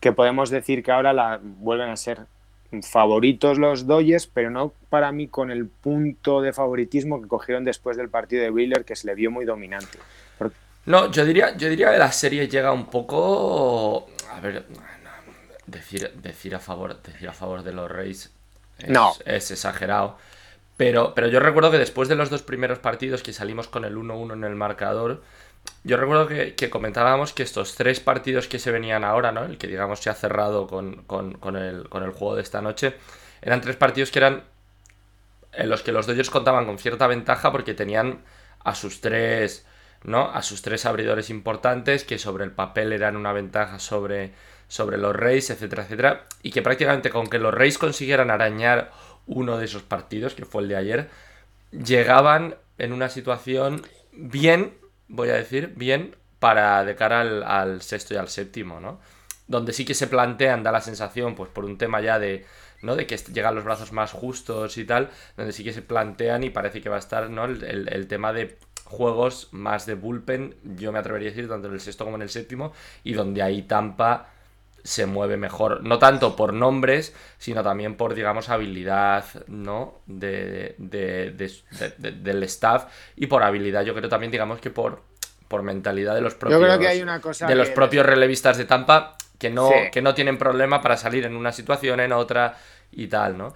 que 0.00 0.12
podemos 0.12 0.50
decir 0.50 0.82
que 0.82 0.90
ahora 0.92 1.12
la 1.12 1.40
vuelven 1.42 1.88
a 1.88 1.96
ser 1.96 2.26
favoritos 2.82 3.58
los 3.58 3.86
Dodgers, 3.86 4.26
pero 4.26 4.50
no 4.50 4.72
para 4.90 5.12
mí 5.12 5.28
con 5.28 5.50
el 5.50 5.66
punto 5.66 6.40
de 6.40 6.52
favoritismo 6.52 7.20
que 7.20 7.28
cogieron 7.28 7.64
después 7.64 7.96
del 7.96 8.08
partido 8.08 8.42
de 8.42 8.50
Wheeler, 8.50 8.84
que 8.84 8.96
se 8.96 9.06
le 9.06 9.14
vio 9.14 9.30
muy 9.30 9.44
dominante. 9.44 9.98
Porque- 10.38 10.56
No, 10.86 11.10
yo 11.10 11.24
diría, 11.24 11.56
yo 11.56 11.68
diría 11.68 11.90
que 11.92 11.98
la 11.98 12.12
serie 12.12 12.48
llega 12.48 12.72
un 12.72 12.86
poco. 12.86 14.06
A 14.32 14.40
ver, 14.40 14.64
decir, 15.66 16.10
decir 16.22 16.54
a 16.54 16.58
favor, 16.58 17.00
decir 17.02 17.28
a 17.28 17.32
favor 17.32 17.62
de 17.62 17.72
los 17.72 17.90
Reyes 17.90 18.32
es, 18.78 18.88
No. 18.88 19.12
es 19.24 19.50
exagerado. 19.50 20.18
Pero, 20.76 21.14
pero 21.14 21.28
yo 21.28 21.40
recuerdo 21.40 21.70
que 21.70 21.78
después 21.78 22.08
de 22.08 22.16
los 22.16 22.28
dos 22.28 22.42
primeros 22.42 22.78
partidos 22.78 23.22
que 23.22 23.32
salimos 23.32 23.66
con 23.66 23.84
el 23.86 23.96
1-1 23.96 24.34
en 24.34 24.44
el 24.44 24.54
marcador, 24.54 25.22
yo 25.86 25.96
recuerdo 25.96 26.26
que, 26.28 26.70
comentábamos 26.70 27.32
que 27.32 27.42
estos 27.42 27.74
tres 27.76 28.00
partidos 28.00 28.48
que 28.48 28.58
se 28.58 28.70
venían 28.72 29.04
ahora, 29.04 29.32
¿no? 29.32 29.44
El 29.44 29.56
que 29.58 29.68
digamos 29.68 30.00
se 30.00 30.10
ha 30.10 30.14
cerrado 30.14 30.66
con, 30.66 31.04
con- 31.04 31.56
el, 31.56 31.88
con 31.88 32.02
el 32.02 32.10
juego 32.10 32.36
de 32.36 32.42
esta 32.42 32.60
noche, 32.60 32.94
eran 33.42 33.60
tres 33.60 33.76
partidos 33.76 34.10
que 34.10 34.18
eran 34.18 34.44
en 35.52 35.70
los 35.70 35.82
que 35.82 35.92
los 35.92 36.06
Dodgers 36.06 36.30
contaban 36.30 36.66
con 36.66 36.78
cierta 36.78 37.06
ventaja 37.06 37.50
porque 37.52 37.74
tenían 37.74 38.22
a 38.64 38.74
sus 38.74 39.00
tres, 39.00 39.66
¿no? 40.02 40.30
A 40.30 40.42
sus 40.42 40.62
tres 40.62 40.84
abridores 40.86 41.30
importantes 41.30 42.04
que 42.04 42.18
sobre 42.18 42.44
el 42.44 42.50
papel 42.52 42.92
eran 42.92 43.16
una 43.16 43.32
ventaja 43.32 43.78
sobre, 43.78 44.32
sobre 44.68 44.98
los 44.98 45.14
Rays, 45.14 45.50
etcétera, 45.50 45.84
etcétera, 45.84 46.26
y 46.42 46.50
que 46.50 46.62
prácticamente 46.62 47.10
con 47.10 47.28
que 47.28 47.38
los 47.38 47.54
Rays 47.54 47.78
consiguieran 47.78 48.30
arañar 48.30 48.90
uno 49.26 49.56
de 49.58 49.64
esos 49.64 49.82
partidos, 49.82 50.34
que 50.34 50.44
fue 50.44 50.62
el 50.62 50.68
de 50.68 50.76
ayer, 50.76 51.10
llegaban 51.72 52.56
en 52.78 52.92
una 52.92 53.08
situación 53.08 53.82
bien, 54.12 54.74
voy 55.08 55.28
a 55.30 55.34
decir, 55.34 55.72
bien 55.76 56.16
para 56.38 56.84
de 56.84 56.94
cara 56.96 57.20
al, 57.22 57.82
sexto 57.82 58.14
y 58.14 58.16
al 58.16 58.28
séptimo, 58.28 58.80
¿no? 58.80 59.00
Donde 59.48 59.72
sí 59.72 59.84
que 59.84 59.94
se 59.94 60.06
plantean, 60.08 60.62
da 60.62 60.72
la 60.72 60.80
sensación, 60.80 61.34
pues 61.34 61.50
por 61.50 61.64
un 61.64 61.78
tema 61.78 62.00
ya 62.00 62.18
de, 62.18 62.44
¿no? 62.82 62.96
De 62.96 63.06
que 63.06 63.16
llegan 63.16 63.54
los 63.54 63.64
brazos 63.64 63.92
más 63.92 64.12
justos 64.12 64.76
y 64.78 64.84
tal, 64.84 65.10
donde 65.36 65.52
sí 65.52 65.64
que 65.64 65.72
se 65.72 65.82
plantean 65.82 66.42
y 66.44 66.50
parece 66.50 66.80
que 66.80 66.88
va 66.88 66.96
a 66.96 67.00
estar, 67.00 67.30
¿no? 67.30 67.44
El, 67.44 67.62
el- 67.64 67.88
el 67.92 68.06
tema 68.08 68.32
de 68.32 68.58
juegos 68.84 69.48
más 69.52 69.86
de 69.86 69.94
bullpen, 69.94 70.54
yo 70.76 70.92
me 70.92 70.98
atrevería 70.98 71.28
a 71.28 71.32
decir, 71.32 71.48
tanto 71.48 71.68
en 71.68 71.74
el 71.74 71.80
sexto 71.80 72.04
como 72.04 72.16
en 72.16 72.22
el 72.22 72.28
séptimo, 72.30 72.72
y 73.04 73.14
donde 73.14 73.42
ahí 73.42 73.62
Tampa 73.62 74.30
se 74.86 75.06
mueve 75.06 75.36
mejor, 75.36 75.82
no 75.82 75.98
tanto 75.98 76.36
por 76.36 76.52
nombres, 76.52 77.14
sino 77.38 77.62
también 77.62 77.96
por, 77.96 78.14
digamos, 78.14 78.48
habilidad, 78.48 79.24
¿no? 79.48 80.00
De, 80.06 80.74
de- 80.78 81.30
de- 81.32 81.48
de- 81.78 81.94
de- 81.98 82.12
del 82.12 82.42
staff 82.44 82.86
y 83.16 83.26
por 83.26 83.42
habilidad, 83.42 83.82
yo 83.84 83.94
creo 83.94 84.08
también, 84.08 84.30
digamos, 84.30 84.60
que 84.60 84.70
por, 84.70 85.02
por 85.48 85.62
mentalidad 85.62 86.14
de 86.14 86.20
los 86.20 86.34
propios, 86.34 86.60
creo 86.60 86.78
que 86.78 86.88
hay 86.88 87.02
una 87.02 87.20
cosa 87.20 87.46
de 87.46 87.54
los 87.56 87.68
propios 87.70 88.06
relevistas 88.06 88.56
de 88.58 88.64
Tampa 88.64 89.16
que 89.38 89.50
no, 89.50 89.68
Sí. 89.68 89.90
que 89.92 90.02
no 90.02 90.14
tienen 90.14 90.38
problema 90.38 90.80
para 90.80 90.96
salir 90.96 91.24
en 91.26 91.36
una 91.36 91.52
situación, 91.52 92.00
en 92.00 92.12
otra 92.12 92.56
y 92.90 93.08
tal, 93.08 93.36
¿no? 93.36 93.54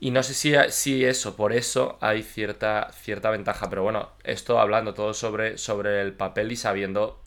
Y 0.00 0.10
no 0.10 0.24
sé 0.24 0.34
si, 0.34 0.52
si 0.70 1.04
eso, 1.04 1.36
por 1.36 1.52
eso 1.52 1.96
hay 2.00 2.24
cierta, 2.24 2.90
cierta 2.92 3.30
ventaja, 3.30 3.70
pero 3.70 3.84
bueno, 3.84 4.08
esto 4.24 4.58
hablando 4.58 4.94
todo 4.94 5.14
sobre, 5.14 5.58
sobre 5.58 6.00
el 6.00 6.12
papel 6.12 6.50
y 6.50 6.56
sabiendo 6.56 7.21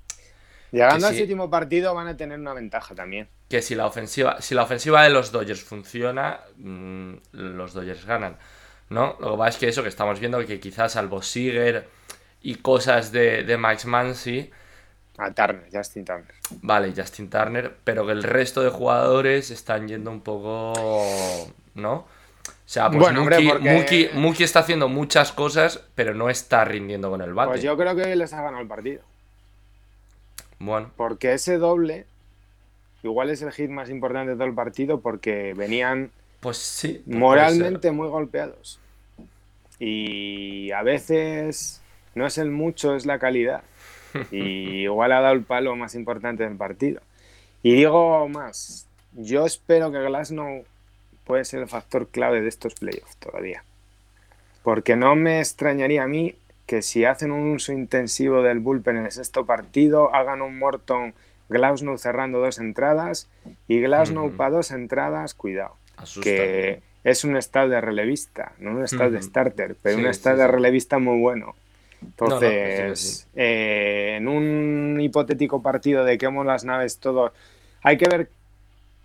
Llegando 0.72 1.08
al 1.08 1.16
séptimo 1.16 1.50
partido 1.50 1.94
van 1.94 2.08
a 2.08 2.18
tener 2.18 2.40
una 2.40 2.54
ventaja 2.54 2.94
también. 2.96 3.28
que 3.50 3.62
si 3.62 3.76
la 3.76 3.86
ofensiva, 3.86 4.42
si 4.42 4.56
la 4.56 4.64
ofensiva 4.64 5.04
de 5.04 5.10
los 5.12 5.32
Dodgers 5.32 5.64
funciona, 5.64 6.40
mm, 6.58 7.14
los 7.34 7.74
Dodgers 7.74 8.06
ganan. 8.06 8.38
¿No? 8.90 9.16
Lo 9.20 9.32
que 9.32 9.38
pasa 9.38 9.50
es 9.50 9.58
que 9.58 9.68
eso 9.68 9.82
que 9.84 9.90
estamos 9.90 10.20
viendo, 10.20 10.44
que 10.46 10.60
quizás 10.60 10.92
salvo 10.94 11.22
Seager 11.22 11.88
y 12.42 12.56
cosas 12.56 13.12
de, 13.12 13.44
de 13.44 13.58
Max 13.58 13.86
Mansi, 13.86 14.52
A 15.18 15.32
Turner, 15.32 15.68
Justin 15.74 16.06
Turner. 16.06 16.34
vale, 16.62 16.94
Justin 16.96 17.30
Turner, 17.30 17.76
pero 17.84 18.06
que 18.06 18.12
el 18.12 18.22
resto 18.24 18.62
de 18.62 18.70
jugadores 18.70 19.50
están 19.50 19.88
yendo 19.88 20.12
un 20.12 20.22
poco. 20.22 20.74
¿No? 21.76 21.94
O 21.94 22.08
sea, 22.68 22.90
pues 22.90 23.00
Bueno, 23.00 23.22
hombre, 23.22 23.38
porque- 23.48 24.10
Mookie 24.14 24.44
está 24.44 24.60
haciendo 24.60 24.88
muchas 24.88 25.32
cosas, 25.32 25.84
pero 25.96 26.14
no 26.14 26.30
está 26.30 26.66
rindiendo 26.66 27.10
con 27.10 27.22
el 27.22 27.34
bate. 27.34 27.50
Pues 27.52 27.64
yo 27.64 27.76
creo 27.78 27.96
que 27.96 28.16
les 28.16 28.34
ha 28.34 28.42
ganado 28.42 28.62
el 28.62 28.68
partido. 28.68 29.02
Bueno, 30.60 30.92
Porque 30.96 31.34
ese 31.34 31.58
doble 31.58 32.06
igual 33.04 33.30
es 33.30 33.42
el 33.42 33.52
hit 33.52 33.70
más 33.70 33.90
importante 33.90 34.32
de 34.32 34.36
todo 34.36 34.48
el 34.48 34.56
partido 34.56 35.00
porque 35.00 35.54
venían 35.54 36.12
pues 36.40 36.58
sí. 36.58 37.02
pues 37.06 37.18
moralmente 37.18 37.92
muy 37.92 38.08
golpeados. 38.08 38.80
Y 39.80 40.72
a 40.72 40.82
veces 40.84 41.82
no 42.14 42.26
es 42.26 42.38
el 42.38 42.52
mucho, 42.52 42.96
es 42.96 43.06
la 43.06 43.20
calidad. 43.20 43.64
Y 44.32 44.84
igual 44.84 45.12
ha 45.12 45.20
dado 45.20 45.34
el 45.34 45.44
palo 45.44 45.76
más 45.76 45.94
importante 45.94 46.44
del 46.46 46.56
partido. 46.56 47.02
Y 47.64 47.76
digo 47.76 48.30
más, 48.30 48.88
yo 49.12 49.46
espero 49.46 49.92
que 49.92 50.00
Glasnow 50.00 50.64
puede 51.26 51.44
ser 51.44 51.62
el 51.62 51.68
factor 51.68 52.08
clave 52.08 52.40
de 52.42 52.48
estos 52.48 52.76
playoffs 52.76 53.18
todavía. 53.18 53.66
Porque 54.64 54.96
no 54.96 55.16
me 55.16 55.40
extrañaría 55.40 56.04
a 56.04 56.08
mí 56.08 56.36
que 56.66 56.82
si 56.82 57.06
hacen 57.06 57.32
un 57.32 57.52
uso 57.52 57.72
intensivo 57.72 58.42
del 58.42 58.60
bullpen 58.60 58.98
en 58.98 59.06
el 59.06 59.12
sexto 59.12 59.46
partido, 59.46 60.14
hagan 60.14 60.42
un 60.42 60.58
Morton 60.58 61.14
Glasnow 61.50 61.98
cerrando 61.98 62.40
dos 62.40 62.58
entradas 62.60 63.30
y 63.68 63.80
Glasnow 63.82 64.32
para 64.36 64.50
dos 64.52 64.72
entradas, 64.72 65.34
cuidado. 65.34 65.76
Asusta. 65.98 66.30
que 66.30 66.82
es 67.06 67.24
un 67.24 67.38
estado 67.38 67.70
de 67.70 67.80
relevista, 67.80 68.54
no 68.60 68.72
un 68.72 68.84
estado 68.84 69.12
de 69.12 69.22
starter, 69.22 69.76
pero 69.82 69.96
Sí, 69.96 70.02
un 70.02 70.08
sí, 70.08 70.12
estado 70.12 70.38
de 70.38 70.46
sí. 70.46 70.52
relevista 70.52 70.98
muy 71.00 71.20
bueno. 71.20 71.56
No, 72.02 72.28
no, 72.28 72.36
Entonces, 72.36 73.28
eh, 73.36 74.16
en 74.18 74.28
un 74.28 75.00
hipotético 75.00 75.62
partido 75.62 76.04
de 76.04 76.18
quemo 76.18 76.44
las 76.44 76.66
naves 76.66 76.98
todos, 76.98 77.32
hay 77.82 77.98
que 77.98 78.10
ver 78.10 78.30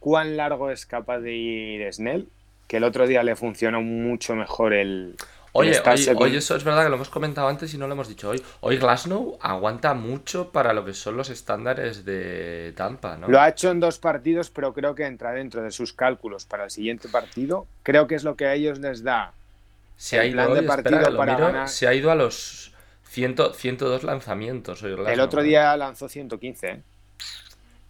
cuán 0.01 0.37
largo 0.37 0.71
es 0.71 0.87
capaz 0.87 1.21
de 1.21 1.33
ir 1.35 1.93
Snell, 1.93 2.27
que 2.67 2.79
el 2.79 2.85
otro 2.85 3.07
día 3.07 3.23
le 3.23 3.37
funcionó 3.37 3.83
mucho 3.83 4.35
mejor 4.35 4.73
el, 4.73 5.17
Oye, 5.53 5.83
hoy, 6.17 6.37
eso 6.37 6.55
es 6.55 6.63
verdad 6.63 6.85
que 6.85 6.91
lo 6.91 6.95
hemos 6.95 7.09
comentado 7.09 7.49
antes 7.49 7.75
y 7.75 7.79
no 7.79 7.89
lo 7.89 7.95
hemos 7.95 8.09
dicho 8.09 8.29
hoy. 8.31 8.43
Hoy 8.61 8.77
Glasnow 8.77 9.37
aguanta 9.41 9.95
mucho 9.95 10.51
para 10.53 10.73
lo 10.73 10.85
que 10.85 10.95
son 10.95 11.17
los 11.17 11.29
estándares 11.29 12.05
de 12.05 12.73
Tampa, 12.77 13.17
¿no? 13.17 13.27
Lo 13.27 13.41
ha 13.41 13.49
hecho 13.49 13.71
en 13.71 13.81
dos 13.81 13.99
partidos, 13.99 14.51
pero 14.51 14.73
creo 14.73 14.95
que 14.95 15.07
entra 15.07 15.33
dentro 15.33 15.63
de 15.63 15.73
sus 15.73 15.93
cálculos 15.93 16.45
para 16.45 16.65
el 16.65 16.71
siguiente 16.71 17.09
partido. 17.09 17.67
Creo 17.83 18.07
que 18.07 18.15
es 18.15 18.23
lo 18.23 18.37
que 18.37 18.47
a 18.47 18.55
ellos 18.55 18.79
les 18.79 19.03
da. 19.03 19.33
Se 19.97 20.21
ha 20.21 20.25
ido, 20.25 20.55
de 20.55 20.63
partido 20.63 21.17
para 21.17 21.67
Se 21.67 21.89
ha 21.89 21.95
ido 21.95 22.13
a 22.13 22.15
los 22.15 22.73
100, 23.09 23.37
102 23.55 24.05
lanzamientos 24.05 24.83
hoy 24.83 24.97
El 25.07 25.21
otro 25.21 25.43
día 25.43 25.77
lanzó 25.77 26.09
115, 26.09 26.69
¿eh? 26.69 26.83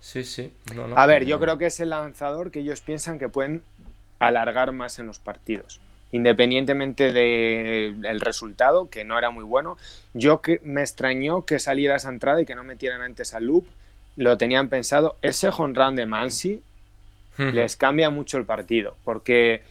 Sí, 0.00 0.24
sí. 0.24 0.52
a 0.96 1.06
ver, 1.06 1.26
yo 1.26 1.38
creo 1.38 1.58
que 1.58 1.66
es 1.66 1.78
el 1.78 1.90
lanzador 1.90 2.50
que 2.50 2.60
ellos 2.60 2.80
piensan 2.80 3.18
que 3.18 3.28
pueden 3.28 3.62
alargar 4.18 4.72
más 4.72 4.98
en 4.98 5.06
los 5.06 5.18
partidos 5.18 5.80
independientemente 6.12 7.12
del 7.12 8.20
resultado, 8.20 8.88
que 8.90 9.04
no 9.04 9.18
era 9.18 9.30
muy 9.30 9.44
bueno. 9.44 9.76
Yo 10.14 10.40
que 10.40 10.60
me 10.64 10.80
extrañó 10.80 11.44
que 11.44 11.58
saliera 11.58 11.96
esa 11.96 12.08
entrada 12.08 12.40
y 12.40 12.46
que 12.46 12.54
no 12.54 12.64
metieran 12.64 13.02
antes 13.02 13.34
al 13.34 13.44
loop. 13.44 13.66
Lo 14.16 14.36
tenían 14.36 14.68
pensado. 14.68 15.16
Ese 15.22 15.50
run 15.50 15.96
de 15.96 16.06
Mansi 16.06 16.62
les 17.38 17.76
cambia 17.76 18.10
mucho 18.10 18.36
el 18.36 18.44
partido, 18.44 18.96
porque 19.02 19.62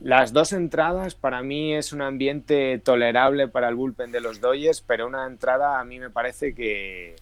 las 0.00 0.32
dos 0.32 0.52
entradas 0.52 1.14
para 1.14 1.42
mí 1.42 1.74
es 1.74 1.92
un 1.92 2.00
ambiente 2.00 2.78
tolerable 2.78 3.48
para 3.48 3.68
el 3.68 3.74
bullpen 3.74 4.12
de 4.12 4.20
los 4.20 4.40
Dodgers, 4.40 4.80
pero 4.80 5.06
una 5.06 5.26
entrada 5.26 5.78
a 5.78 5.84
mí 5.84 5.98
me 5.98 6.08
parece 6.08 6.54
que, 6.54 7.16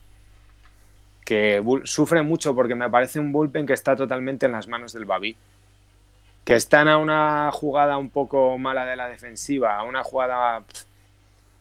que 1.25 1.61
sufre 1.85 2.23
mucho 2.23 2.55
porque 2.55 2.77
me 2.77 2.89
parece 2.89 3.19
un 3.19 3.33
bullpen 3.33 3.67
que 3.67 3.73
está 3.73 3.97
totalmente 3.97 4.47
en 4.47 4.53
las 4.53 4.69
manos 4.69 4.93
del 4.93 5.07
Babi 5.07 5.37
que 6.45 6.55
están 6.55 6.89
a 6.89 6.99
una 6.99 7.51
jugada 7.53 7.97
un 7.97 8.11
poco 8.11 8.57
mala 8.59 8.85
de 8.85 8.97
la 8.97 9.09
defensiva, 9.09 9.79
a 9.79 9.83
una 9.83 10.03
jugada... 10.03 10.63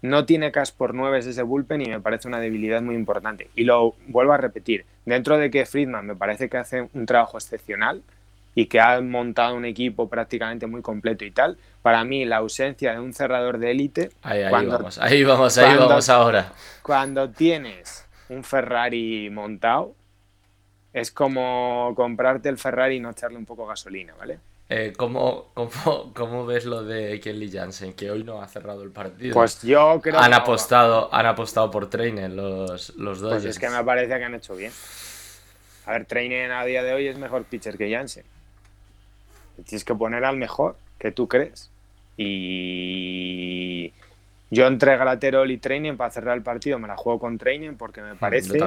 No 0.02 0.26
tiene 0.26 0.52
cas 0.52 0.74
por 0.74 0.94
nueve 0.94 1.20
ese 1.20 1.42
bullpen 1.44 1.82
y 1.82 1.86
me 1.86 2.02
parece 2.02 2.28
una 2.28 2.42
debilidad 2.42 2.82
muy 2.82 2.96
importante. 2.96 3.50
Y 3.56 3.64
lo 3.64 3.96
vuelvo 4.08 4.34
a 4.34 4.38
repetir, 4.38 4.86
dentro 5.06 5.38
de 5.38 5.50
que 5.50 5.66
Friedman 5.66 6.06
me 6.06 6.16
parece 6.16 6.50
que 6.50 6.58
hace 6.58 6.90
un 6.94 7.06
trabajo 7.06 7.38
excepcional 7.38 8.04
y 8.54 8.66
que 8.66 8.82
ha 8.82 9.00
montado 9.00 9.56
un 9.56 9.64
equipo 9.64 10.10
prácticamente 10.10 10.68
muy 10.68 10.82
completo 10.82 11.24
y 11.24 11.32
tal, 11.32 11.58
para 11.82 12.04
mí 12.04 12.26
la 12.26 12.38
ausencia 12.38 12.92
de 12.92 13.00
un 13.00 13.14
cerrador 13.14 13.60
de 13.60 13.72
élite... 13.72 14.12
Ahí, 14.22 14.44
vamos, 14.52 15.00
ahí 15.00 15.24
vamos, 15.24 15.58
ahí 15.58 15.78
vamos 15.78 16.10
ahora. 16.10 16.52
Cuando 16.82 17.30
tienes 17.30 18.06
un 18.28 18.44
Ferrari 18.44 19.30
montado, 19.30 19.96
es 20.92 21.12
como 21.12 21.94
comprarte 21.96 22.50
el 22.50 22.58
Ferrari 22.58 22.98
y 22.98 23.00
no 23.00 23.12
echarle 23.12 23.38
un 23.38 23.46
poco 23.46 23.66
gasolina, 23.66 24.14
¿vale? 24.20 24.40
Eh, 24.70 24.94
¿cómo, 24.96 25.52
cómo, 26.14 26.46
ves 26.46 26.66
lo 26.66 26.84
de 26.84 27.20
Kelly 27.20 27.52
Jansen, 27.52 27.94
que 27.94 28.10
hoy 28.10 28.24
no 28.24 28.42
ha 28.42 28.48
cerrado 28.48 28.84
el 28.84 28.92
partido? 28.92 29.34
Pues 29.34 29.62
yo 29.62 30.00
creo 30.02 30.18
han 30.18 30.34
apostado 30.34 31.14
Han 31.14 31.26
apostado 31.26 31.70
por 31.70 31.90
Trainer 31.90 32.32
los, 32.32 32.96
los 32.96 33.20
dos. 33.20 33.34
Pues 33.34 33.46
es 33.46 33.60
que 33.60 33.70
me 33.70 33.84
parece 33.84 34.18
que 34.18 34.24
han 34.24 34.36
hecho 34.36 34.56
bien. 34.56 34.72
A 35.86 35.92
ver, 35.92 36.06
Trainer 36.06 36.52
a 36.52 36.66
día 36.66 36.82
de 36.82 36.94
hoy 36.94 37.08
es 37.08 37.18
mejor 37.18 37.44
pitcher 37.44 37.78
que 37.78 37.92
Jansen. 37.92 38.24
Tienes 39.66 39.84
que 39.84 39.94
poner 39.94 40.24
al 40.24 40.38
mejor 40.38 40.78
que 40.98 41.12
tú 41.12 41.28
crees. 41.28 41.70
Y 42.18 43.92
yo 44.50 44.68
entre 44.68 44.96
Graterol 44.98 45.52
y 45.52 45.58
Training 45.58 45.98
para 45.98 46.12
cerrar 46.12 46.38
el 46.38 46.44
partido 46.44 46.80
me 46.80 46.88
la 46.88 46.96
juego 46.96 47.20
con 47.20 47.38
Training 47.38 47.74
porque 47.74 48.02
me 48.02 48.14
mm, 48.14 48.18
parece 48.18 48.60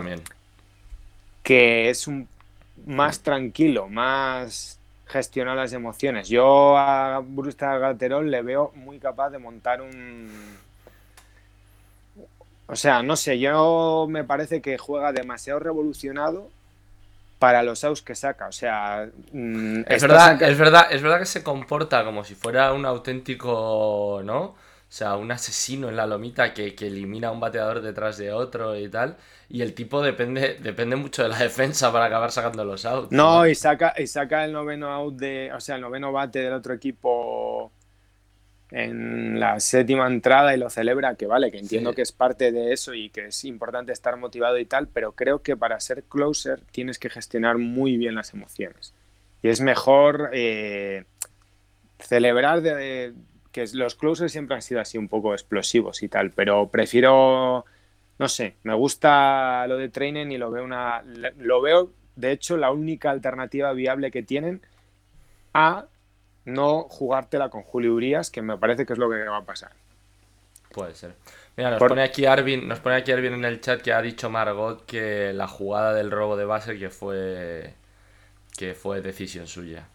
que 1.42 1.90
es 1.90 2.08
un 2.08 2.28
más 2.86 3.20
tranquilo, 3.20 3.88
más 3.88 4.75
gestionar 5.06 5.56
las 5.56 5.72
emociones. 5.72 6.28
Yo 6.28 6.76
a 6.76 7.22
Brusta 7.24 7.78
Galterol 7.78 8.30
le 8.30 8.42
veo 8.42 8.72
muy 8.74 8.98
capaz 8.98 9.30
de 9.30 9.38
montar 9.38 9.80
un... 9.80 10.30
O 12.68 12.74
sea, 12.74 13.02
no 13.02 13.14
sé, 13.14 13.38
yo 13.38 14.06
me 14.08 14.24
parece 14.24 14.60
que 14.60 14.76
juega 14.76 15.12
demasiado 15.12 15.60
revolucionado 15.60 16.50
para 17.38 17.62
los 17.62 17.84
outs 17.84 18.02
que 18.02 18.16
saca. 18.16 18.48
O 18.48 18.52
sea, 18.52 19.08
mm, 19.32 19.82
es 19.86 20.02
verdad, 20.02 20.42
es 20.42 20.58
verdad, 20.58 20.86
es 20.90 21.02
verdad 21.02 21.18
que 21.20 21.26
se 21.26 21.44
comporta 21.44 22.04
como 22.04 22.24
si 22.24 22.34
fuera 22.34 22.72
un 22.72 22.84
auténtico, 22.84 24.20
¿no? 24.24 24.56
O 24.88 24.92
sea, 24.96 25.16
un 25.16 25.32
asesino 25.32 25.88
en 25.88 25.96
la 25.96 26.06
lomita 26.06 26.54
que, 26.54 26.74
que 26.74 26.86
elimina 26.86 27.28
a 27.28 27.32
un 27.32 27.40
bateador 27.40 27.82
detrás 27.82 28.18
de 28.18 28.32
otro 28.32 28.78
y 28.78 28.88
tal 28.88 29.16
y 29.48 29.62
el 29.62 29.74
tipo 29.74 30.02
depende, 30.02 30.58
depende 30.60 30.96
mucho 30.96 31.22
de 31.22 31.28
la 31.28 31.38
defensa 31.38 31.92
para 31.92 32.06
acabar 32.06 32.32
sacando 32.32 32.64
los 32.64 32.84
outs. 32.84 33.12
No, 33.12 33.46
y 33.46 33.54
saca, 33.54 33.94
y 33.96 34.06
saca 34.06 34.44
el 34.44 34.52
noveno 34.52 34.88
out 34.88 35.16
de, 35.16 35.52
o 35.52 35.60
sea, 35.60 35.76
el 35.76 35.82
noveno 35.82 36.12
bate 36.12 36.40
del 36.40 36.52
otro 36.52 36.74
equipo 36.74 37.70
en 38.72 39.38
la 39.38 39.60
séptima 39.60 40.08
entrada 40.08 40.52
y 40.52 40.58
lo 40.58 40.68
celebra, 40.68 41.14
que 41.14 41.26
vale, 41.26 41.52
que 41.52 41.58
entiendo 41.58 41.92
que 41.92 42.02
es 42.02 42.10
parte 42.10 42.50
de 42.50 42.72
eso 42.72 42.94
y 42.94 43.10
que 43.10 43.26
es 43.26 43.44
importante 43.44 43.92
estar 43.92 44.16
motivado 44.16 44.58
y 44.58 44.66
tal, 44.66 44.88
pero 44.88 45.12
creo 45.12 45.42
que 45.42 45.56
para 45.56 45.78
ser 45.78 46.02
closer 46.02 46.62
tienes 46.72 46.98
que 46.98 47.08
gestionar 47.08 47.58
muy 47.58 47.96
bien 47.96 48.16
las 48.16 48.34
emociones. 48.34 48.94
Y 49.42 49.48
es 49.48 49.60
mejor 49.60 50.30
eh, 50.32 51.04
celebrar 52.00 52.62
de, 52.62 53.14
que 53.56 53.64
los 53.72 53.94
closers 53.94 54.32
siempre 54.32 54.54
han 54.54 54.60
sido 54.60 54.82
así 54.82 54.98
un 54.98 55.08
poco 55.08 55.32
explosivos 55.32 56.02
y 56.02 56.08
tal, 56.08 56.30
pero 56.30 56.68
prefiero 56.68 57.64
no 58.18 58.28
sé, 58.28 58.56
me 58.64 58.74
gusta 58.74 59.66
lo 59.66 59.78
de 59.78 59.88
Trainen 59.88 60.30
y 60.30 60.36
lo 60.36 60.50
veo 60.50 60.62
una 60.62 61.02
lo 61.38 61.62
veo 61.62 61.90
de 62.16 62.32
hecho 62.32 62.58
la 62.58 62.70
única 62.70 63.10
alternativa 63.10 63.72
viable 63.72 64.10
que 64.10 64.22
tienen 64.22 64.60
a 65.54 65.86
no 66.44 66.82
jugártela 66.82 67.48
con 67.48 67.62
Julio 67.62 67.94
Urias, 67.94 68.30
que 68.30 68.42
me 68.42 68.58
parece 68.58 68.84
que 68.84 68.92
es 68.92 68.98
lo 68.98 69.08
que 69.08 69.24
va 69.24 69.38
a 69.38 69.44
pasar. 69.44 69.72
Puede 70.70 70.94
ser. 70.94 71.14
Mira, 71.56 71.70
nos 71.70 71.78
pone 71.78 72.02
aquí 72.02 72.26
Arvin, 72.26 72.68
nos 72.68 72.80
pone 72.80 72.96
aquí 72.96 73.10
Arvin 73.10 73.32
en 73.32 73.44
el 73.46 73.62
chat 73.62 73.80
que 73.80 73.94
ha 73.94 74.02
dicho 74.02 74.28
Margot 74.28 74.84
que 74.84 75.32
la 75.32 75.48
jugada 75.48 75.94
del 75.94 76.10
robo 76.10 76.36
de 76.36 76.44
base 76.44 76.78
que 76.78 76.90
fue 76.90 77.72
que 78.58 78.74
fue 78.74 79.00
decisión 79.00 79.46
suya. 79.46 79.88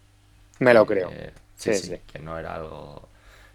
Me 0.58 0.74
lo 0.74 0.84
creo. 0.84 1.12
sí, 1.54 1.74
sí, 1.74 2.00
que 2.12 2.18
no 2.18 2.36
era 2.36 2.56
algo 2.56 3.11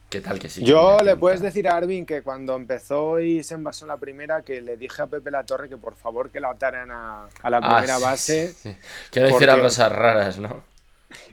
¿Qué 0.09 0.21
tal 0.21 0.39
que 0.39 0.47
sí? 0.47 0.63
Yo 0.63 0.99
le 1.03 1.17
puedes 1.17 1.41
decir 1.41 1.67
a 1.67 1.75
Arvin 1.75 2.05
que 2.05 2.21
cuando 2.21 2.55
empezó 2.55 3.19
y 3.19 3.43
se 3.43 3.55
envasó 3.55 3.85
la 3.85 3.97
primera, 3.97 4.41
que 4.41 4.61
le 4.61 4.77
dije 4.77 5.01
a 5.01 5.07
Pepe 5.07 5.31
La 5.31 5.43
Torre 5.43 5.67
que 5.67 5.75
por 5.75 5.95
favor 5.95 6.29
que 6.29 6.39
la 6.39 6.51
ataran 6.51 6.89
a, 6.91 7.27
la 7.49 7.57
ah, 7.57 7.75
primera 7.75 7.99
base. 7.99 8.53
Que 9.11 9.19
no 9.19 9.29
hiciera 9.29 9.59
cosas 9.59 9.91
raras, 9.91 10.39
¿no? 10.39 10.63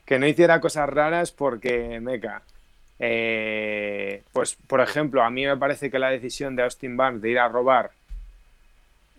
Que 0.04 0.18
no 0.18 0.26
hiciera 0.26 0.60
cosas 0.60 0.88
raras 0.88 1.30
porque, 1.30 2.00
meca. 2.00 2.42
Eh, 2.98 4.22
pues, 4.32 4.56
por 4.66 4.80
ejemplo, 4.80 5.22
a 5.22 5.30
mí 5.30 5.46
me 5.46 5.56
parece 5.56 5.90
que 5.90 5.98
la 5.98 6.10
decisión 6.10 6.56
de 6.56 6.64
Austin 6.64 6.96
Barnes 6.96 7.22
de 7.22 7.30
ir 7.30 7.38
a 7.38 7.48
robar 7.48 7.92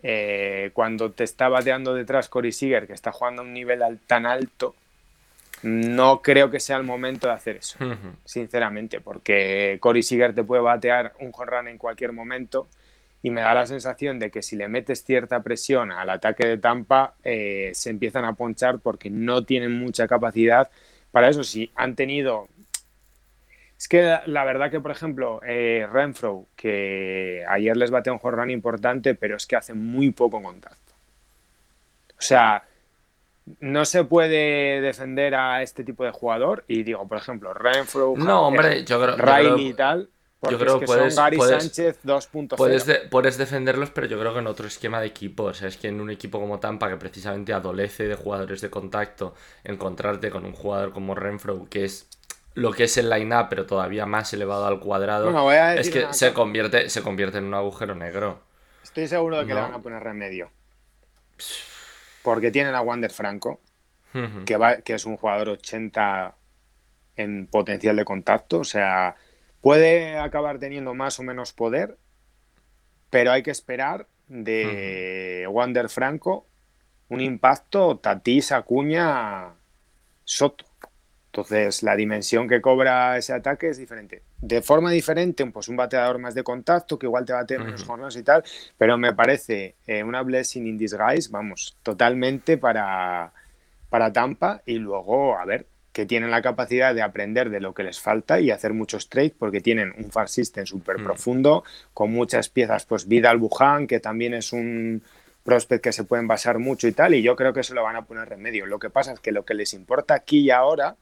eh, 0.03 0.71
cuando 0.73 1.11
te 1.11 1.23
está 1.23 1.49
bateando 1.49 1.93
detrás 1.93 2.29
Cory 2.29 2.51
Seager, 2.51 2.87
que 2.87 2.93
está 2.93 3.11
jugando 3.11 3.41
a 3.41 3.45
un 3.45 3.53
nivel 3.53 3.81
tan 4.05 4.25
alto, 4.25 4.75
no 5.65 6.21
creo 6.21 6.51
que 6.51 6.59
sea 6.59 6.77
el 6.77 6.83
momento 6.83 7.27
de 7.27 7.33
hacer 7.33 7.57
eso, 7.57 7.79
sinceramente, 8.23 9.01
porque 9.01 9.77
Cory 9.81 10.03
Seager 10.03 10.35
te 10.35 10.43
puede 10.43 10.61
batear 10.61 11.13
un 11.19 11.31
jorrán 11.31 11.67
en 11.67 11.79
cualquier 11.79 12.11
momento 12.11 12.69
y 13.23 13.31
me 13.31 13.41
da 13.41 13.55
la 13.55 13.65
sensación 13.65 14.19
de 14.19 14.29
que 14.29 14.43
si 14.43 14.55
le 14.55 14.67
metes 14.67 15.03
cierta 15.03 15.41
presión 15.41 15.91
al 15.91 16.11
ataque 16.11 16.45
de 16.45 16.59
Tampa, 16.59 17.15
eh, 17.23 17.71
se 17.73 17.89
empiezan 17.89 18.25
a 18.25 18.33
ponchar 18.33 18.77
porque 18.77 19.09
no 19.09 19.43
tienen 19.43 19.71
mucha 19.79 20.07
capacidad 20.07 20.69
para 21.09 21.29
eso. 21.29 21.43
Si 21.43 21.71
han 21.73 21.95
tenido... 21.95 22.47
Es 23.75 23.87
que 23.87 24.19
la, 24.27 24.43
verdad 24.45 24.69
que, 24.69 24.79
por 24.79 24.91
ejemplo, 24.91 25.41
eh, 25.43 25.87
Renfro, 25.91 26.45
que 26.55 27.43
ayer 27.49 27.75
les 27.75 27.89
bateó 27.89 28.13
un 28.13 28.19
jorrán 28.19 28.51
importante, 28.51 29.15
pero 29.15 29.37
es 29.37 29.47
que 29.47 29.55
hace 29.55 29.73
muy 29.73 30.11
poco 30.11 30.43
contacto. 30.43 30.93
O 32.11 32.21
sea, 32.21 32.63
no 33.59 33.85
se 33.85 34.03
puede 34.03 34.81
defender 34.81 35.35
a 35.35 35.61
este 35.61 35.83
tipo 35.83 36.03
de 36.03 36.11
jugador. 36.11 36.63
Y 36.67 36.83
digo, 36.83 37.07
por 37.07 37.17
ejemplo, 37.17 37.53
Renfro, 37.53 38.13
no, 38.17 38.47
hombre, 38.47 38.83
yo 38.83 39.01
creo, 39.01 39.15
Riley 39.15 39.69
y 39.69 39.73
tal. 39.73 40.09
Yo 40.49 40.59
creo 40.59 40.79
que 40.79 40.85
puedes, 40.85 41.15
Gary 41.15 41.39
Sánchez 41.39 42.03
2.0. 42.03 42.55
Puedes, 42.55 42.85
puedes, 43.09 43.37
defenderlos, 43.37 43.89
pero 43.89 44.05
yo 44.05 44.19
creo 44.19 44.33
que 44.33 44.39
en 44.39 44.47
otro 44.47 44.67
esquema 44.67 44.99
de 44.99 45.07
equipo. 45.07 45.45
O 45.45 45.53
sea, 45.53 45.67
es 45.67 45.77
que 45.77 45.87
en 45.87 45.99
un 45.99 46.11
equipo 46.11 46.39
como 46.39 46.59
Tampa, 46.59 46.87
que 46.87 46.97
precisamente 46.97 47.51
adolece 47.51 48.07
de 48.07 48.15
jugadores 48.15 48.61
de 48.61 48.69
contacto, 48.69 49.33
encontrarte 49.63 50.29
con 50.29 50.45
un 50.45 50.53
jugador 50.53 50.91
como 50.91 51.15
Renfro, 51.15 51.65
que 51.67 51.85
es 51.85 52.07
lo 52.53 52.71
que 52.71 52.83
es 52.83 52.97
el 52.97 53.09
line-up, 53.09 53.47
pero 53.49 53.65
todavía 53.65 54.05
más 54.05 54.31
elevado 54.33 54.67
al 54.67 54.79
cuadrado, 54.79 55.51
es 55.73 55.89
que 55.89 56.13
se 56.13 56.31
convierte, 56.33 56.89
se 56.89 57.01
convierte 57.01 57.39
en 57.39 57.45
un 57.45 57.55
agujero 57.55 57.95
negro. 57.95 58.39
Estoy 58.83 59.07
seguro 59.07 59.39
de 59.39 59.47
que 59.47 59.53
le 59.53 59.61
van 59.61 59.73
a 59.73 59.79
poner 59.79 60.03
remedio 60.03 60.51
porque 62.25 62.49
tienen 62.49 62.73
a 62.73 62.81
Wander 62.81 63.11
Franco, 63.11 63.61
que, 64.45 64.57
va, 64.57 64.77
que 64.77 64.95
es 64.95 65.05
un 65.05 65.15
jugador 65.15 65.49
80 65.49 66.35
en 67.17 67.45
potencial 67.47 67.95
de 67.95 68.03
contacto, 68.03 68.59
o 68.59 68.63
sea, 68.63 69.15
puede 69.61 70.17
acabar 70.17 70.57
teniendo 70.57 70.95
más 70.95 71.19
o 71.19 71.23
menos 71.23 71.53
poder, 71.53 71.97
pero 73.11 73.31
hay 73.31 73.43
que 73.43 73.51
esperar 73.51 74.07
de 74.27 75.47
Wander 75.51 75.89
Franco 75.89 76.47
un 77.09 77.21
impacto 77.21 77.99
Tatís, 77.99 78.51
Acuña, 78.51 79.53
Soto. 80.23 80.65
Entonces, 81.35 81.83
la 81.83 81.97
dimensión 81.97 82.47
que 82.47 82.61
cobra 82.61 83.17
ese 83.17 83.33
ataque 83.33 83.67
es 83.67 83.77
diferente. 83.77 84.21
De 84.39 84.61
forma 84.61 84.89
diferente, 84.91 85.45
pues 85.47 85.67
un 85.67 85.75
bateador 85.75 86.17
más 86.17 86.33
de 86.33 86.43
contacto, 86.43 86.97
que 86.97 87.07
igual 87.07 87.25
te 87.25 87.33
bate 87.33 87.59
menos 87.59 87.83
jornadas 87.83 88.15
y 88.15 88.23
tal, 88.23 88.41
pero 88.77 88.97
me 88.97 89.13
parece 89.13 89.75
eh, 89.85 90.01
una 90.01 90.21
blessing 90.21 90.65
in 90.65 90.77
disguise, 90.77 91.29
vamos, 91.29 91.75
totalmente 91.83 92.57
para, 92.57 93.33
para 93.89 94.13
Tampa. 94.13 94.61
Y 94.65 94.75
luego, 94.75 95.37
a 95.37 95.43
ver, 95.43 95.67
que 95.91 96.05
tienen 96.05 96.31
la 96.31 96.41
capacidad 96.41 96.95
de 96.95 97.01
aprender 97.01 97.49
de 97.49 97.59
lo 97.59 97.73
que 97.73 97.83
les 97.83 97.99
falta 97.99 98.39
y 98.39 98.49
hacer 98.49 98.71
muchos 98.71 99.09
trades 99.09 99.33
porque 99.37 99.59
tienen 99.59 99.93
un 99.97 100.11
far 100.11 100.29
system 100.29 100.65
súper 100.65 101.03
profundo, 101.03 101.65
con 101.93 102.13
muchas 102.13 102.47
piezas, 102.47 102.85
pues 102.85 103.09
Vidal 103.09 103.39
Buján, 103.39 103.87
que 103.87 103.99
también 103.99 104.35
es 104.35 104.53
un 104.53 105.03
prospect 105.43 105.83
que 105.83 105.91
se 105.91 106.05
pueden 106.05 106.27
basar 106.27 106.59
mucho 106.59 106.87
y 106.87 106.93
tal, 106.93 107.13
y 107.13 107.21
yo 107.21 107.35
creo 107.35 107.51
que 107.51 107.63
se 107.63 107.73
lo 107.73 107.83
van 107.83 107.97
a 107.97 108.05
poner 108.05 108.29
remedio. 108.29 108.65
Lo 108.65 108.79
que 108.79 108.89
pasa 108.89 109.11
es 109.11 109.19
que 109.19 109.33
lo 109.33 109.43
que 109.43 109.53
les 109.53 109.73
importa 109.73 110.13
aquí 110.13 110.39
y 110.39 110.51
ahora 110.51 110.95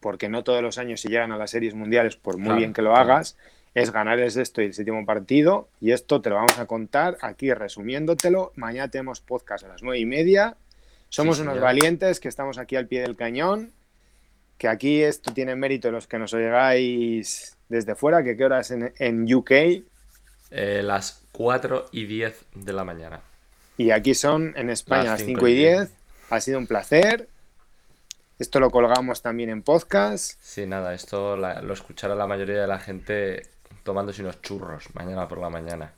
porque 0.00 0.28
no 0.28 0.44
todos 0.44 0.62
los 0.62 0.78
años 0.78 1.00
si 1.00 1.08
llegan 1.08 1.32
a 1.32 1.36
las 1.36 1.50
series 1.50 1.74
mundiales, 1.74 2.16
por 2.16 2.38
muy 2.38 2.56
bien 2.56 2.72
que 2.72 2.82
lo 2.82 2.96
hagas, 2.96 3.36
es 3.74 3.92
ganar 3.92 4.18
el 4.18 4.30
sexto 4.30 4.62
y 4.62 4.66
el 4.66 4.74
séptimo 4.74 5.04
partido. 5.04 5.68
Y 5.80 5.92
esto 5.92 6.20
te 6.20 6.30
lo 6.30 6.36
vamos 6.36 6.58
a 6.58 6.66
contar 6.66 7.18
aquí 7.20 7.52
resumiéndotelo. 7.52 8.52
Mañana 8.56 8.88
tenemos 8.88 9.20
podcast 9.20 9.64
a 9.64 9.68
las 9.68 9.82
nueve 9.82 9.98
y 9.98 10.06
media. 10.06 10.56
Somos 11.08 11.40
unos 11.40 11.60
valientes 11.60 12.20
que 12.20 12.28
estamos 12.28 12.58
aquí 12.58 12.76
al 12.76 12.86
pie 12.86 13.02
del 13.02 13.16
cañón. 13.16 13.72
Que 14.56 14.68
aquí 14.68 15.02
esto 15.02 15.32
tiene 15.32 15.54
mérito 15.54 15.90
los 15.90 16.06
que 16.06 16.18
nos 16.18 16.34
oigáis 16.34 17.56
desde 17.68 17.94
fuera. 17.94 18.24
que 18.24 18.36
¿Qué 18.36 18.44
horas 18.44 18.70
en, 18.70 18.92
en 18.98 19.32
UK? 19.32 19.50
Eh, 20.50 20.82
las 20.82 21.22
4 21.32 21.90
y 21.92 22.06
10 22.06 22.44
de 22.54 22.72
la 22.72 22.84
mañana. 22.84 23.20
Y 23.76 23.90
aquí 23.90 24.14
son 24.14 24.54
en 24.56 24.70
España 24.70 25.12
las 25.12 25.22
5 25.22 25.46
y 25.48 25.54
10. 25.54 25.90
Ha 26.30 26.40
sido 26.40 26.58
un 26.58 26.66
placer. 26.66 27.28
Esto 28.38 28.60
lo 28.60 28.70
colgamos 28.70 29.20
también 29.20 29.50
en 29.50 29.62
podcast. 29.62 30.38
Sí, 30.40 30.64
nada, 30.66 30.94
esto 30.94 31.36
lo 31.36 31.72
escuchará 31.72 32.14
la 32.14 32.26
mayoría 32.26 32.60
de 32.60 32.66
la 32.66 32.78
gente 32.78 33.42
tomándose 33.82 34.22
unos 34.22 34.40
churros 34.42 34.94
mañana 34.94 35.26
por 35.26 35.38
la 35.38 35.50
mañana. 35.50 35.92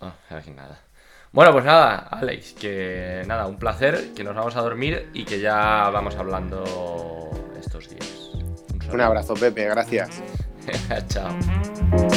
Oh, 0.00 0.12
aquí 0.30 0.50
nada. 0.50 0.80
Bueno, 1.32 1.52
pues 1.52 1.64
nada, 1.64 1.96
Alex, 2.10 2.54
que 2.54 3.22
nada, 3.26 3.46
un 3.46 3.58
placer, 3.58 4.12
que 4.14 4.24
nos 4.24 4.34
vamos 4.34 4.56
a 4.56 4.60
dormir 4.60 5.10
y 5.14 5.24
que 5.24 5.40
ya 5.40 5.88
vamos 5.90 6.16
hablando 6.16 7.30
estos 7.58 7.88
días. 7.88 8.30
Un, 8.34 8.90
un 8.92 9.00
abrazo, 9.00 9.34
Pepe, 9.34 9.64
gracias. 9.66 10.22
Chao. 11.08 12.09